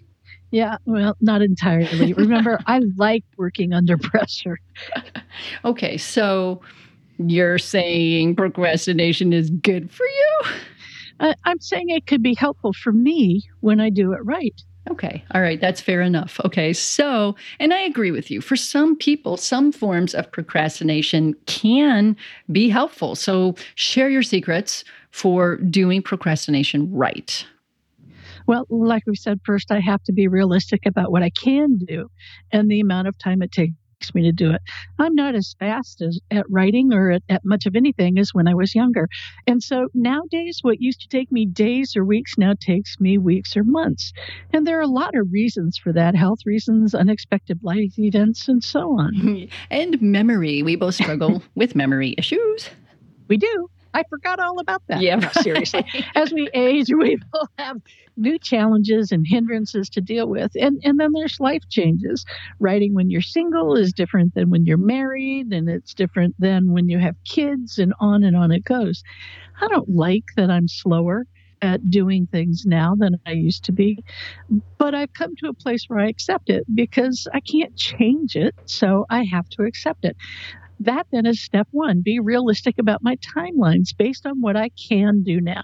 Yeah, 0.50 0.78
well, 0.86 1.18
not 1.20 1.42
entirely. 1.42 2.14
Remember, 2.18 2.58
I 2.68 2.80
like 2.96 3.26
working 3.36 3.74
under 3.74 3.98
pressure. 3.98 4.58
okay, 5.66 5.98
so 5.98 6.62
you're 7.18 7.58
saying 7.58 8.36
procrastination 8.36 9.34
is 9.34 9.50
good 9.50 9.92
for 9.92 10.06
you? 10.06 10.52
Uh, 11.20 11.34
I'm 11.46 11.60
saying 11.60 11.90
it 11.90 12.06
could 12.06 12.22
be 12.22 12.36
helpful 12.36 12.74
for 12.74 12.94
me 12.94 13.44
when 13.62 13.80
I 13.80 13.90
do 13.90 14.14
it 14.14 14.20
right. 14.24 14.54
Okay. 14.92 15.24
All 15.34 15.42
right. 15.42 15.60
That's 15.60 15.82
fair 15.82 16.02
enough. 16.02 16.40
Okay. 16.46 16.74
So, 16.74 17.36
and 17.60 17.74
I 17.74 17.80
agree 17.82 18.12
with 18.12 18.32
you. 18.32 18.42
For 18.42 18.56
some 18.56 18.96
people, 18.96 19.38
some 19.38 19.72
forms 19.72 20.16
of 20.16 20.32
procrastination 20.32 21.36
can 21.46 22.16
be 22.52 22.70
helpful. 22.70 23.16
So, 23.16 23.56
share 23.76 24.10
your 24.10 24.24
secrets 24.24 24.84
for 25.12 25.58
doing 25.58 26.02
procrastination 26.02 26.92
right. 26.92 27.46
Well, 28.48 28.66
like 28.70 29.04
we 29.06 29.16
said, 29.16 29.42
first, 29.44 29.72
I 29.72 29.80
have 29.82 30.02
to 30.04 30.14
be 30.14 30.28
realistic 30.28 30.86
about 30.86 31.12
what 31.12 31.22
I 31.22 31.30
can 31.30 31.78
do 31.78 32.10
and 32.52 32.72
the 32.72 32.80
amount 32.80 33.10
of 33.10 33.18
time 33.18 33.42
it 33.42 33.52
takes 33.52 33.74
me 34.14 34.24
to 34.24 34.32
do 34.32 34.52
it. 34.52 34.62
I'm 35.00 35.16
not 35.16 35.36
as 35.36 35.56
fast 35.60 36.02
as 36.02 36.20
at 36.32 36.46
writing 36.50 36.94
or 36.94 37.12
at, 37.12 37.24
at, 37.30 37.42
much 37.44 37.66
of 37.66 37.76
anything 37.76 38.20
as 38.20 38.34
when 38.34 38.48
I 38.48 38.54
was 38.54 38.76
younger. 38.76 39.08
And 39.48 39.62
so 39.62 39.88
nowadays, 39.94 40.60
what 40.62 40.82
used 40.82 41.02
to 41.02 41.08
take 41.08 41.32
me 41.32 41.46
days 41.46 41.96
or 41.96 42.06
weeks 42.06 42.38
now 42.38 42.54
takes 42.60 43.00
me 43.00 43.18
weeks 43.18 43.58
or 43.58 43.64
months. 43.64 44.14
And 44.54 44.66
there 44.66 44.78
are 44.78 44.82
a 44.82 44.88
lot 44.88 45.16
of 45.16 45.32
reasons 45.32 45.78
for 45.78 45.92
that 45.94 46.16
health 46.16 46.40
reasons, 46.46 46.94
unexpected 46.94 47.60
life 47.64 47.98
events, 47.98 48.48
and 48.48 48.64
so 48.64 48.92
on. 49.00 49.48
and 49.72 50.02
memory. 50.02 50.62
We 50.64 50.76
both 50.76 50.96
struggle 50.96 51.42
with 51.56 51.76
memory 51.76 52.16
issues. 52.18 52.70
We 53.28 53.38
do. 53.38 53.70
I 53.98 54.04
forgot 54.12 54.40
all 54.40 54.60
about 54.60 54.84
that. 54.90 55.02
Yeah, 55.02 55.16
no, 55.16 55.30
seriously. 55.42 55.84
As 56.14 56.32
we 56.32 56.50
age, 56.54 56.90
we 56.90 57.18
will 57.34 57.50
have 57.58 57.78
new 58.16 58.38
challenges 58.38 59.12
and 59.12 59.26
hindrances 59.28 59.90
to 59.90 60.02
deal 60.02 60.28
with. 60.30 60.52
And 60.54 60.80
and 60.84 61.00
then 61.00 61.14
there's 61.14 61.40
life 61.40 61.64
changes. 61.70 62.24
Writing 62.60 62.94
when 62.94 63.10
you're 63.10 63.22
single 63.22 63.76
is 63.76 63.94
different 63.94 64.36
than 64.36 64.52
when 64.52 64.66
you're 64.66 64.78
married, 64.78 65.52
and 65.52 65.68
it's 65.68 65.96
different 65.96 66.36
than 66.38 66.72
when 66.72 66.90
you 66.90 67.00
have 67.00 67.16
kids, 67.26 67.80
and 67.80 67.92
on 68.00 68.24
and 68.24 68.36
on 68.36 68.52
it 68.52 68.64
goes. 68.64 69.02
I 69.60 69.68
don't 69.68 69.90
like 69.90 70.26
that 70.36 70.52
I'm 70.52 70.68
slower 70.68 71.26
at 71.64 71.90
doing 71.90 72.28
things 72.28 72.68
now 72.68 72.94
than 72.96 73.16
I 73.26 73.32
used 73.32 73.64
to 73.64 73.72
be. 73.72 74.04
But 74.78 74.94
I've 74.94 75.14
come 75.14 75.36
to 75.38 75.50
a 75.50 75.54
place 75.56 75.86
where 75.88 76.00
I 76.00 76.08
accept 76.08 76.52
it 76.52 76.64
because 76.76 77.28
I 77.34 77.40
can't 77.40 77.76
change 77.76 78.36
it. 78.36 78.54
So 78.66 79.08
I 79.10 79.24
have 79.24 79.50
to 79.50 79.64
accept 79.64 80.06
it. 80.06 80.16
That 80.80 81.08
then 81.12 81.26
is 81.26 81.42
step 81.42 81.68
one 81.72 82.02
be 82.02 82.20
realistic 82.20 82.78
about 82.78 83.04
my 83.04 83.16
timelines 83.18 83.96
based 83.98 84.26
on 84.26 84.42
what 84.42 84.56
I 84.56 84.70
can 84.70 85.24
do 85.24 85.42
now. 85.42 85.64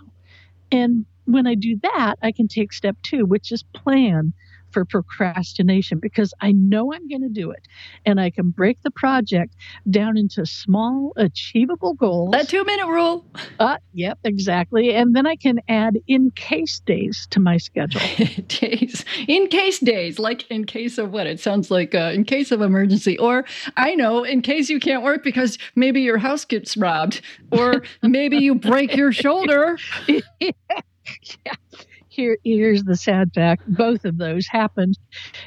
And 0.71 1.05
when 1.25 1.47
I 1.47 1.55
do 1.55 1.79
that, 1.83 2.15
I 2.21 2.31
can 2.31 2.47
take 2.47 2.73
step 2.73 2.97
two, 3.03 3.25
which 3.25 3.51
is 3.51 3.63
plan 3.73 4.33
for 4.73 4.85
procrastination 4.85 5.99
because 5.99 6.33
I 6.41 6.51
know 6.51 6.93
I'm 6.93 7.07
going 7.07 7.21
to 7.21 7.29
do 7.29 7.51
it. 7.51 7.67
And 8.05 8.19
I 8.19 8.29
can 8.29 8.49
break 8.49 8.81
the 8.81 8.91
project 8.91 9.55
down 9.89 10.17
into 10.17 10.45
small, 10.45 11.13
achievable 11.15 11.93
goals. 11.93 12.31
That 12.31 12.49
two 12.49 12.63
minute 12.65 12.87
rule. 12.87 13.25
Uh, 13.59 13.77
yep, 13.93 14.19
exactly. 14.23 14.93
And 14.93 15.15
then 15.15 15.25
I 15.25 15.35
can 15.35 15.59
add 15.67 15.97
in 16.07 16.31
case 16.31 16.79
days 16.79 17.27
to 17.31 17.39
my 17.39 17.57
schedule. 17.57 18.01
days. 18.47 19.05
In 19.27 19.47
case 19.47 19.79
days, 19.79 20.19
like 20.19 20.49
in 20.49 20.65
case 20.65 20.97
of 20.97 21.11
what? 21.11 21.27
It 21.27 21.39
sounds 21.39 21.69
like 21.71 21.95
uh, 21.95 22.11
in 22.13 22.25
case 22.25 22.51
of 22.51 22.61
emergency. 22.61 23.17
Or 23.17 23.45
I 23.77 23.95
know, 23.95 24.23
in 24.23 24.41
case 24.41 24.69
you 24.69 24.79
can't 24.79 25.03
work 25.03 25.23
because 25.23 25.57
maybe 25.75 26.01
your 26.01 26.17
house 26.17 26.45
gets 26.45 26.75
robbed 26.75 27.21
or 27.51 27.83
maybe 28.01 28.37
you 28.37 28.55
break 28.55 28.95
your 28.95 29.11
shoulder. 29.11 29.77
yeah. 30.39 30.51
Here, 32.13 32.37
here's 32.43 32.83
the 32.83 32.95
sad 32.95 33.31
fact 33.33 33.63
both 33.67 34.05
of 34.05 34.19
those 34.19 34.45
happened. 34.47 34.99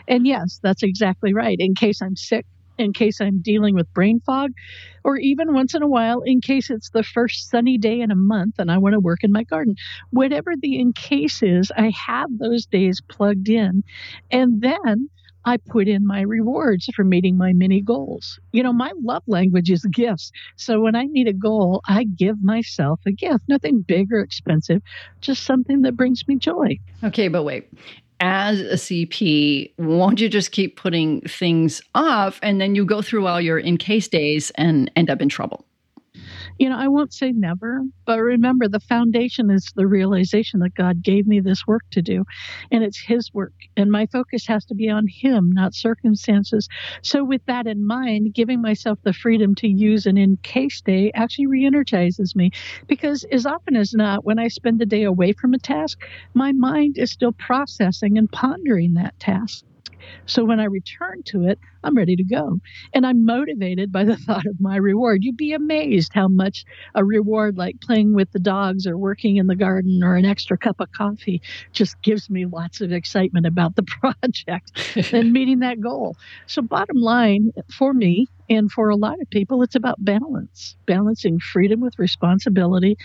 And 0.08 0.26
yes, 0.26 0.58
that's 0.62 0.82
exactly 0.82 1.32
right. 1.32 1.56
In 1.60 1.76
case 1.76 2.02
I'm 2.02 2.16
sick, 2.16 2.44
in 2.76 2.92
case 2.92 3.20
I'm 3.20 3.40
dealing 3.40 3.76
with 3.76 3.92
brain 3.94 4.20
fog, 4.26 4.50
or 5.04 5.16
even 5.16 5.54
once 5.54 5.74
in 5.74 5.84
a 5.84 5.88
while, 5.88 6.22
in 6.26 6.40
case 6.40 6.68
it's 6.68 6.90
the 6.90 7.04
first 7.04 7.48
sunny 7.50 7.78
day 7.78 8.00
in 8.00 8.10
a 8.10 8.16
month 8.16 8.56
and 8.58 8.70
I 8.72 8.78
want 8.78 8.94
to 8.94 9.00
work 9.00 9.22
in 9.22 9.30
my 9.30 9.44
garden. 9.44 9.76
Whatever 10.10 10.54
the 10.60 10.80
in 10.80 10.92
case 10.92 11.40
is, 11.40 11.70
I 11.76 11.92
have 12.06 12.30
those 12.36 12.66
days 12.66 13.00
plugged 13.08 13.48
in. 13.48 13.84
And 14.32 14.60
then 14.60 15.08
I 15.46 15.58
put 15.58 15.86
in 15.86 16.04
my 16.04 16.22
rewards 16.22 16.88
for 16.94 17.04
meeting 17.04 17.38
my 17.38 17.52
mini 17.52 17.80
goals. 17.80 18.40
You 18.52 18.64
know, 18.64 18.72
my 18.72 18.92
love 19.02 19.22
language 19.28 19.70
is 19.70 19.84
gifts. 19.84 20.32
So 20.56 20.80
when 20.80 20.96
I 20.96 21.06
meet 21.06 21.28
a 21.28 21.32
goal, 21.32 21.82
I 21.86 22.04
give 22.04 22.42
myself 22.42 23.00
a 23.06 23.12
gift, 23.12 23.44
nothing 23.48 23.82
big 23.86 24.12
or 24.12 24.20
expensive, 24.20 24.82
just 25.20 25.44
something 25.44 25.82
that 25.82 25.96
brings 25.96 26.26
me 26.26 26.36
joy. 26.36 26.78
Okay, 27.04 27.28
but 27.28 27.44
wait. 27.44 27.68
As 28.18 28.60
a 28.60 28.74
CP, 28.74 29.72
won't 29.78 30.20
you 30.20 30.28
just 30.28 30.50
keep 30.50 30.76
putting 30.76 31.20
things 31.22 31.82
off 31.94 32.40
and 32.42 32.60
then 32.60 32.74
you 32.74 32.84
go 32.84 33.02
through 33.02 33.26
all 33.26 33.40
your 33.40 33.58
in 33.58 33.76
case 33.76 34.08
days 34.08 34.50
and 34.52 34.90
end 34.96 35.10
up 35.10 35.20
in 35.20 35.28
trouble? 35.28 35.65
You 36.58 36.68
know, 36.68 36.76
I 36.76 36.88
won't 36.88 37.12
say 37.12 37.32
never, 37.32 37.82
but 38.06 38.18
remember 38.18 38.68
the 38.68 38.80
foundation 38.80 39.50
is 39.50 39.72
the 39.74 39.86
realization 39.86 40.60
that 40.60 40.74
God 40.74 41.02
gave 41.02 41.26
me 41.26 41.40
this 41.40 41.66
work 41.66 41.82
to 41.90 42.02
do, 42.02 42.24
and 42.70 42.82
it's 42.82 42.98
His 42.98 43.32
work. 43.34 43.52
And 43.76 43.90
my 43.90 44.06
focus 44.06 44.46
has 44.46 44.64
to 44.66 44.74
be 44.74 44.88
on 44.88 45.06
Him, 45.06 45.50
not 45.52 45.74
circumstances. 45.74 46.68
So, 47.02 47.24
with 47.24 47.44
that 47.46 47.66
in 47.66 47.86
mind, 47.86 48.34
giving 48.34 48.62
myself 48.62 48.98
the 49.02 49.12
freedom 49.12 49.54
to 49.56 49.68
use 49.68 50.06
an 50.06 50.16
in 50.16 50.38
case 50.38 50.80
day 50.80 51.10
actually 51.14 51.46
re 51.46 51.66
energizes 51.66 52.34
me 52.34 52.50
because, 52.86 53.24
as 53.30 53.46
often 53.46 53.76
as 53.76 53.92
not, 53.92 54.24
when 54.24 54.38
I 54.38 54.48
spend 54.48 54.80
a 54.80 54.86
day 54.86 55.02
away 55.02 55.32
from 55.32 55.54
a 55.54 55.58
task, 55.58 55.98
my 56.34 56.52
mind 56.52 56.96
is 56.98 57.10
still 57.10 57.32
processing 57.32 58.16
and 58.16 58.30
pondering 58.30 58.94
that 58.94 59.18
task. 59.18 59.64
So 60.26 60.44
when 60.44 60.60
I 60.60 60.64
return 60.64 61.22
to 61.26 61.46
it, 61.46 61.58
I'm 61.84 61.96
ready 61.96 62.16
to 62.16 62.24
go. 62.24 62.58
And 62.94 63.06
I'm 63.06 63.24
motivated 63.24 63.92
by 63.92 64.04
the 64.04 64.16
thought 64.26 64.46
of 64.46 64.60
my 64.60 64.76
reward. 64.76 65.20
You'd 65.22 65.36
be 65.36 65.52
amazed 65.52 66.12
how 66.14 66.28
much 66.28 66.64
a 66.94 67.04
reward 67.04 67.56
like 67.56 67.80
playing 67.80 68.14
with 68.14 68.30
the 68.32 68.38
dogs 68.38 68.86
or 68.86 68.98
working 68.98 69.36
in 69.36 69.46
the 69.46 69.56
garden 69.56 70.00
or 70.02 70.16
an 70.16 70.24
extra 70.24 70.58
cup 70.58 70.80
of 70.80 70.90
coffee 70.92 71.40
just 71.72 72.00
gives 72.02 72.28
me 72.28 72.46
lots 72.46 72.80
of 72.80 72.92
excitement 72.92 73.46
about 73.46 73.76
the 73.76 73.82
project 74.00 74.72
and 75.12 75.32
meeting 75.32 75.60
that 75.60 75.80
goal. 75.80 76.16
So, 76.46 76.62
bottom 76.62 76.96
line 76.98 77.50
for 77.72 77.92
me, 77.92 78.26
and 78.48 78.70
for 78.70 78.88
a 78.90 78.96
lot 78.96 79.20
of 79.20 79.28
people, 79.30 79.62
it's 79.62 79.74
about 79.74 80.04
balance 80.04 80.76
balancing 80.86 81.38
freedom 81.40 81.80
with 81.80 81.98
responsibility, 81.98 82.96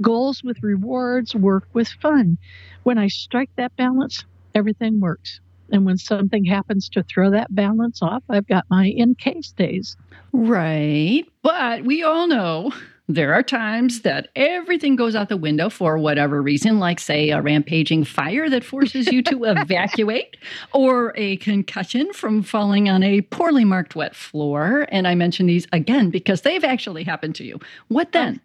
goals 0.00 0.42
with 0.44 0.58
rewards, 0.62 1.34
work 1.34 1.64
with 1.74 1.88
fun. 2.00 2.38
When 2.82 2.98
I 2.98 3.08
strike 3.08 3.50
that 3.56 3.74
balance, 3.76 4.24
everything 4.54 5.00
works. 5.00 5.40
And 5.70 5.86
when 5.86 5.96
something 5.96 6.44
happens 6.44 6.88
to 6.90 7.02
throw 7.02 7.30
that 7.30 7.54
balance 7.54 8.02
off, 8.02 8.22
I've 8.28 8.46
got 8.46 8.64
my 8.68 8.86
in 8.86 9.14
case 9.14 9.52
days. 9.52 9.96
Right. 10.32 11.24
But 11.42 11.84
we 11.84 12.02
all 12.02 12.26
know 12.26 12.72
there 13.08 13.34
are 13.34 13.42
times 13.42 14.02
that 14.02 14.28
everything 14.36 14.96
goes 14.96 15.14
out 15.14 15.28
the 15.28 15.36
window 15.36 15.68
for 15.68 15.98
whatever 15.98 16.40
reason, 16.40 16.78
like, 16.78 17.00
say, 17.00 17.30
a 17.30 17.42
rampaging 17.42 18.04
fire 18.04 18.48
that 18.48 18.64
forces 18.64 19.08
you 19.08 19.22
to 19.22 19.44
evacuate, 19.50 20.36
or 20.72 21.12
a 21.16 21.36
concussion 21.38 22.12
from 22.12 22.42
falling 22.42 22.88
on 22.88 23.02
a 23.02 23.20
poorly 23.22 23.64
marked 23.64 23.96
wet 23.96 24.14
floor. 24.14 24.86
And 24.90 25.06
I 25.06 25.14
mention 25.14 25.46
these 25.46 25.66
again 25.72 26.10
because 26.10 26.42
they've 26.42 26.64
actually 26.64 27.04
happened 27.04 27.34
to 27.36 27.44
you. 27.44 27.58
What 27.88 28.08
oh. 28.08 28.10
then? 28.12 28.40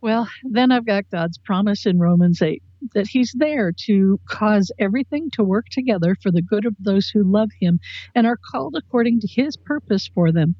Well, 0.00 0.28
then 0.44 0.70
I've 0.70 0.86
got 0.86 1.10
God's 1.10 1.38
promise 1.38 1.86
in 1.86 1.98
Romans 1.98 2.42
8 2.42 2.62
that 2.94 3.06
he's 3.08 3.32
there 3.36 3.72
to 3.86 4.20
cause 4.28 4.70
everything 4.78 5.30
to 5.32 5.42
work 5.42 5.66
together 5.70 6.16
for 6.22 6.30
the 6.30 6.42
good 6.42 6.64
of 6.64 6.74
those 6.78 7.08
who 7.08 7.24
love 7.24 7.50
him 7.60 7.78
and 8.14 8.26
are 8.26 8.38
called 8.50 8.74
according 8.76 9.20
to 9.20 9.28
his 9.28 9.56
purpose 9.56 10.08
for 10.14 10.32
them. 10.32 10.54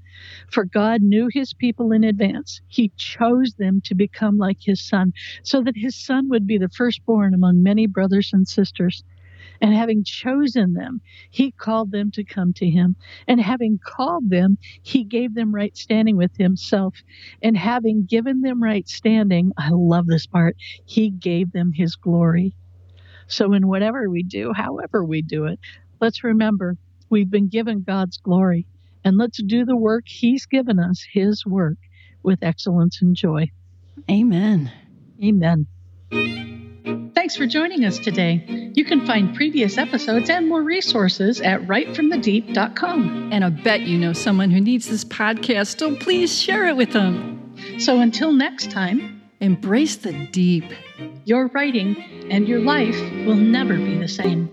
For 0.51 0.65
God 0.65 1.03
knew 1.03 1.29
his 1.33 1.53
people 1.53 1.93
in 1.93 2.05
advance. 2.05 2.61
He 2.69 2.93
chose 2.97 3.55
them 3.59 3.81
to 3.85 3.95
become 3.95 4.39
like 4.39 4.59
his 4.61 4.87
son, 4.87 5.13
so 5.43 5.63
that 5.63 5.77
his 5.77 5.97
son 5.97 6.29
would 6.29 6.47
be 6.47 6.59
the 6.59 6.71
firstborn 6.71 7.35
among 7.35 7.63
many 7.63 7.87
brothers 7.87 8.31
and 8.33 8.49
sisters. 8.49 9.05
And 9.61 9.75
having 9.75 10.05
chosen 10.05 10.75
them, 10.75 11.01
he 11.31 11.51
called 11.53 11.93
them 11.93 12.11
to 12.13 12.25
come 12.25 12.53
to 12.55 12.69
him. 12.69 12.97
And 13.27 13.41
having 13.41 13.79
called 13.83 14.31
them, 14.31 14.59
he 14.83 15.05
gave 15.05 15.35
them 15.35 15.55
right 15.55 15.77
standing 15.77 16.17
with 16.17 16.37
himself. 16.37 16.95
And 17.43 17.57
having 17.57 18.05
given 18.05 18.41
them 18.41 18.63
right 18.63 18.89
standing, 18.89 19.53
I 19.57 19.71
love 19.73 20.07
this 20.07 20.27
part, 20.27 20.57
he 20.85 21.11
gave 21.11 21.53
them 21.53 21.73
his 21.73 21.97
glory. 21.97 22.55
So, 23.29 23.53
in 23.53 23.67
whatever 23.67 24.09
we 24.09 24.23
do, 24.23 24.53
however 24.55 25.05
we 25.05 25.23
do 25.23 25.47
it, 25.47 25.59
let's 26.01 26.23
remember 26.23 26.77
we've 27.11 27.31
been 27.31 27.49
given 27.49 27.83
God's 27.83 28.19
glory. 28.19 28.67
And 29.05 29.19
let's 29.19 29.41
do 29.43 29.65
the 29.65 29.77
work 29.77 30.05
he's 30.07 30.47
given 30.47 30.81
us, 30.81 31.07
his 31.13 31.47
work, 31.47 31.79
with 32.25 32.43
excellence 32.43 33.01
and 33.01 33.15
joy. 33.15 33.51
Amen. 34.11 34.73
Amen. 35.23 35.67
Thanks 37.27 37.35
for 37.35 37.47
joining 37.49 37.85
us 37.85 37.99
today. 37.99 38.71
You 38.77 38.85
can 38.85 39.05
find 39.05 39.35
previous 39.35 39.79
episodes 39.79 40.31
and 40.31 40.49
more 40.49 40.63
resources 40.63 41.41
at 41.41 41.61
writefromthedeep.com. 41.63 43.33
And 43.33 43.45
I 43.45 43.49
bet 43.49 43.81
you 43.81 43.99
know 43.99 44.13
someone 44.13 44.53
who 44.53 44.61
needs 44.61 44.89
this 44.89 45.05
podcast, 45.05 45.81
so 45.81 45.97
please 45.97 46.41
share 46.41 46.69
it 46.69 46.77
with 46.77 46.93
them. 46.93 47.57
So 47.81 47.99
until 47.99 48.33
next 48.33 48.71
time, 48.71 49.23
embrace 49.41 49.97
the 49.97 50.13
deep. 50.29 50.73
Your 51.25 51.49
writing 51.49 51.97
and 52.31 52.47
your 52.47 52.61
life 52.61 53.01
will 53.27 53.35
never 53.35 53.75
be 53.75 53.99
the 53.99 54.07
same. 54.07 54.49